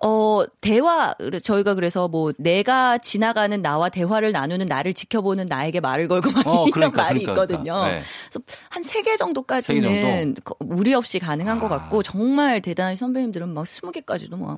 [0.03, 6.31] 어, 대화, 저희가 그래서 뭐, 내가 지나가는 나와 대화를 나누는 나를 지켜보는 나에게 말을 걸고
[6.31, 7.73] 막 어, 이런 그러니까, 말이 그러니까, 있거든요.
[7.75, 7.88] 그러니까.
[7.99, 8.01] 네.
[8.29, 11.77] 그래서 한 세개세 정도까지는 무리 없이 가능한 것 아.
[11.77, 14.57] 같고, 정말 대단한 선배님들은 막 스무 개까지도 뭐,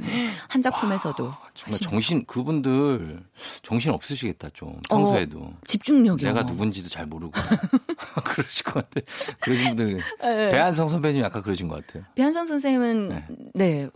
[0.49, 1.15] 한 작품에서도.
[1.53, 3.23] 정말 하시는 정신 정신 그분들
[3.61, 6.27] 정신 없으시겠다 좀 평소에도 어, 집중력이요.
[6.27, 7.33] 내가 누군지도 잘 모르고
[8.23, 9.01] 그러실 것 같아.
[9.41, 10.49] 그러신 분들 네.
[10.49, 12.03] 배한성 선배님 약간 그러신 것 같아요.
[12.15, 13.25] 배한성 선생님은 네.
[13.53, 13.89] 네,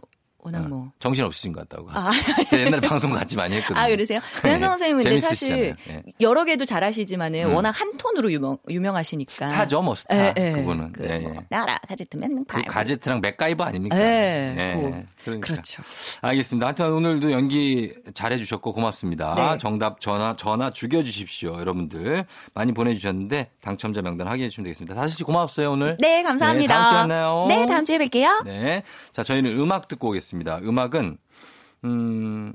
[0.44, 0.92] 워낙 뭐.
[1.00, 1.89] 정신 없으신 것 같다고.
[1.92, 2.12] 아.
[2.50, 3.80] 제가 옛날에 방송 같이 많이 했거든요.
[3.80, 4.20] 아, 그러세요?
[4.44, 4.60] 네.
[4.60, 5.76] 선생님은 근데 사실.
[5.88, 6.04] 예.
[6.20, 7.56] 여러 개도 잘하시지만은 음.
[7.56, 9.32] 워낙 한 톤으로 유명, 유명하시니까.
[9.32, 10.16] 스타죠, 뭐 스타.
[10.16, 10.52] 예, 예.
[10.54, 10.94] 그분은.
[10.94, 11.46] 그 예, 뭐, 예.
[11.50, 12.62] 나라 가제트 맨날 그.
[12.64, 13.98] 가제트랑 맥가이버 아닙니까?
[14.00, 14.56] 예.
[14.58, 14.74] 예.
[14.76, 15.48] 뭐, 그러니까.
[15.48, 15.84] 그렇죠.
[16.22, 16.66] 알겠습니다.
[16.68, 19.36] 하여튼 오늘도 연기 잘해주셨고 고맙습니다.
[19.36, 19.58] 네.
[19.60, 24.96] 정답 전화 전화 죽여주십시오, 여러분들 많이 보내주셨는데 당첨자 명단 확인해 주시면 되겠습니다.
[24.96, 25.98] 다시 씨 고맙어요 오늘.
[26.00, 26.74] 네, 감사합니다.
[26.74, 27.46] 네, 다음 주에 만나요.
[27.48, 28.44] 네, 다음 주에 뵐게요.
[28.46, 28.84] 네.
[29.12, 30.30] 자, 저희는 음악 듣고 오겠습니다.
[30.61, 31.17] 음악은,
[31.86, 32.53] 음,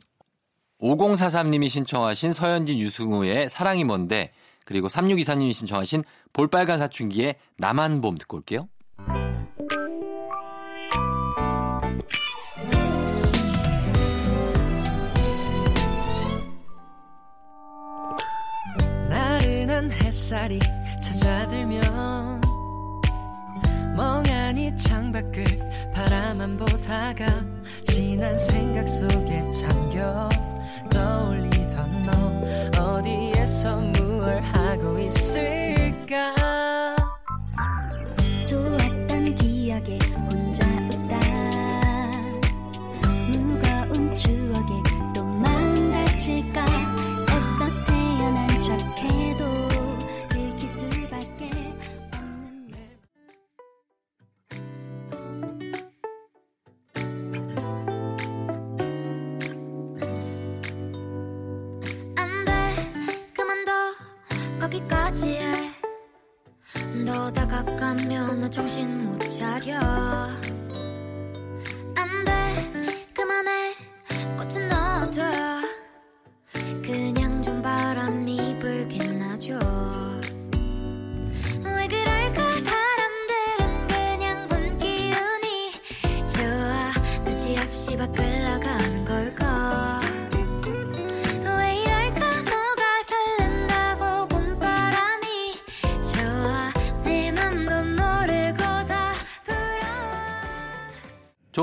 [0.81, 4.33] 5043님이 신청하신 서현진 유승우의 사랑이 뭔데,
[4.65, 8.69] 그리고 3624님이 신청하신 볼빨간 사춘기의 나만 봄 듣고 올게요.
[19.09, 20.59] 나른한 햇살이
[21.01, 22.41] 찾아들면
[23.97, 25.45] 멍하니 창밖을
[25.95, 27.56] 바라만 보다가
[27.97, 30.29] 지난 생각 속에 잠겨
[30.91, 32.05] 떠올리던
[32.75, 36.35] 너 어디에서 무얼 하고 있을까?
[38.47, 39.99] 좋았던 기억에
[40.31, 41.21] 혼자 웃다.
[43.33, 44.83] 무거운 추억에
[45.15, 45.25] 또
[45.91, 46.76] 다칠까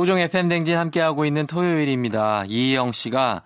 [0.03, 2.43] 조우종 FM 댕진 함께하고 있는 토요일입니다.
[2.49, 3.43] 이희영 씨가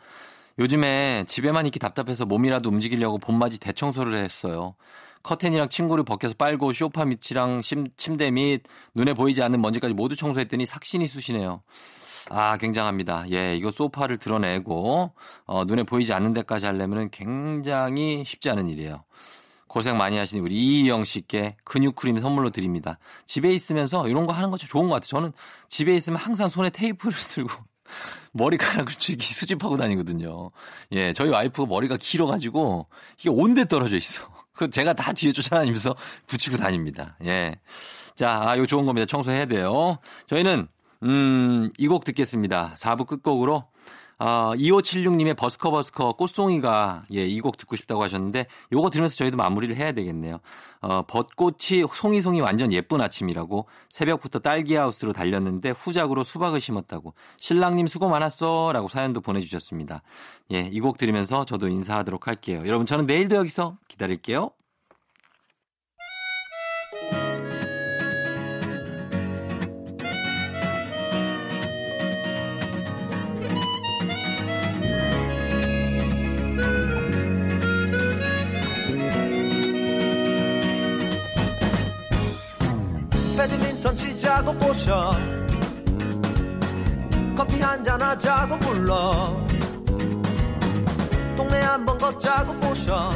[0.57, 4.73] 요즘에 집에만 있기 답답해서 몸이라도 움직이려고 봄맞이 대청소를 했어요.
[5.21, 8.63] 커튼이랑 친구를 벗겨서 빨고 쇼파 밑이랑 심- 침대 및
[8.95, 11.61] 눈에 보이지 않는 먼지까지 모두 청소했더니 삭신이 쑤시네요.
[12.31, 13.25] 아, 굉장합니다.
[13.31, 15.11] 예, 이거 소파를 드러내고,
[15.45, 19.03] 어, 눈에 보이지 않는 데까지 하려면 굉장히 쉽지 않은 일이에요.
[19.67, 22.97] 고생 많이 하시는 우리 이희영 씨께 근육크림 선물로 드립니다.
[23.25, 25.07] 집에 있으면서 이런 거 하는 거참 좋은 것 같아요.
[25.07, 25.31] 저는
[25.69, 27.53] 집에 있으면 항상 손에 테이프를 들고
[28.33, 30.51] 머리카락을 이렇게 수집하고 다니거든요.
[30.91, 32.87] 예, 저희 와이프가 머리가 길어가지고
[33.19, 34.27] 이게 온데 떨어져 있어.
[34.53, 35.95] 그 제가 다 뒤에 쫓아다니면서
[36.27, 37.15] 붙이고 다닙니다.
[37.23, 37.55] 예.
[38.15, 39.05] 자, 아, 이거 좋은 겁니다.
[39.05, 39.99] 청소해야 돼요.
[40.25, 40.67] 저희는,
[41.03, 42.73] 음, 이 곡 듣겠습니다.
[42.75, 43.65] 4부 끝곡으로
[44.19, 49.75] 아, 2576님의 버스커 버스커 꽃송이가 예, 이 곡 듣고 싶다고 하셨는데 요거 들으면서 저희도 마무리를
[49.75, 50.39] 해야 되겠네요.
[50.81, 58.71] 어, 벚꽃이 송이송이 완전 예쁜 아침이라고 새벽부터 딸기하우스로 달렸는데 후작으로 수박을 심었다고 신랑님 수고 많았어
[58.73, 60.01] 라고 사연도 보내주셨습니다.
[60.53, 62.63] 예, 이 곡 들으면서 저도 인사하도록 할게요.
[62.65, 64.51] 여러분 저는 내일도 여기서 기다릴게요.
[84.47, 85.11] 치자고 꼬셔.
[87.35, 89.35] 커피 한잔 하자고 불러.
[91.35, 93.11] 동네 한번 걷자고 꼬셔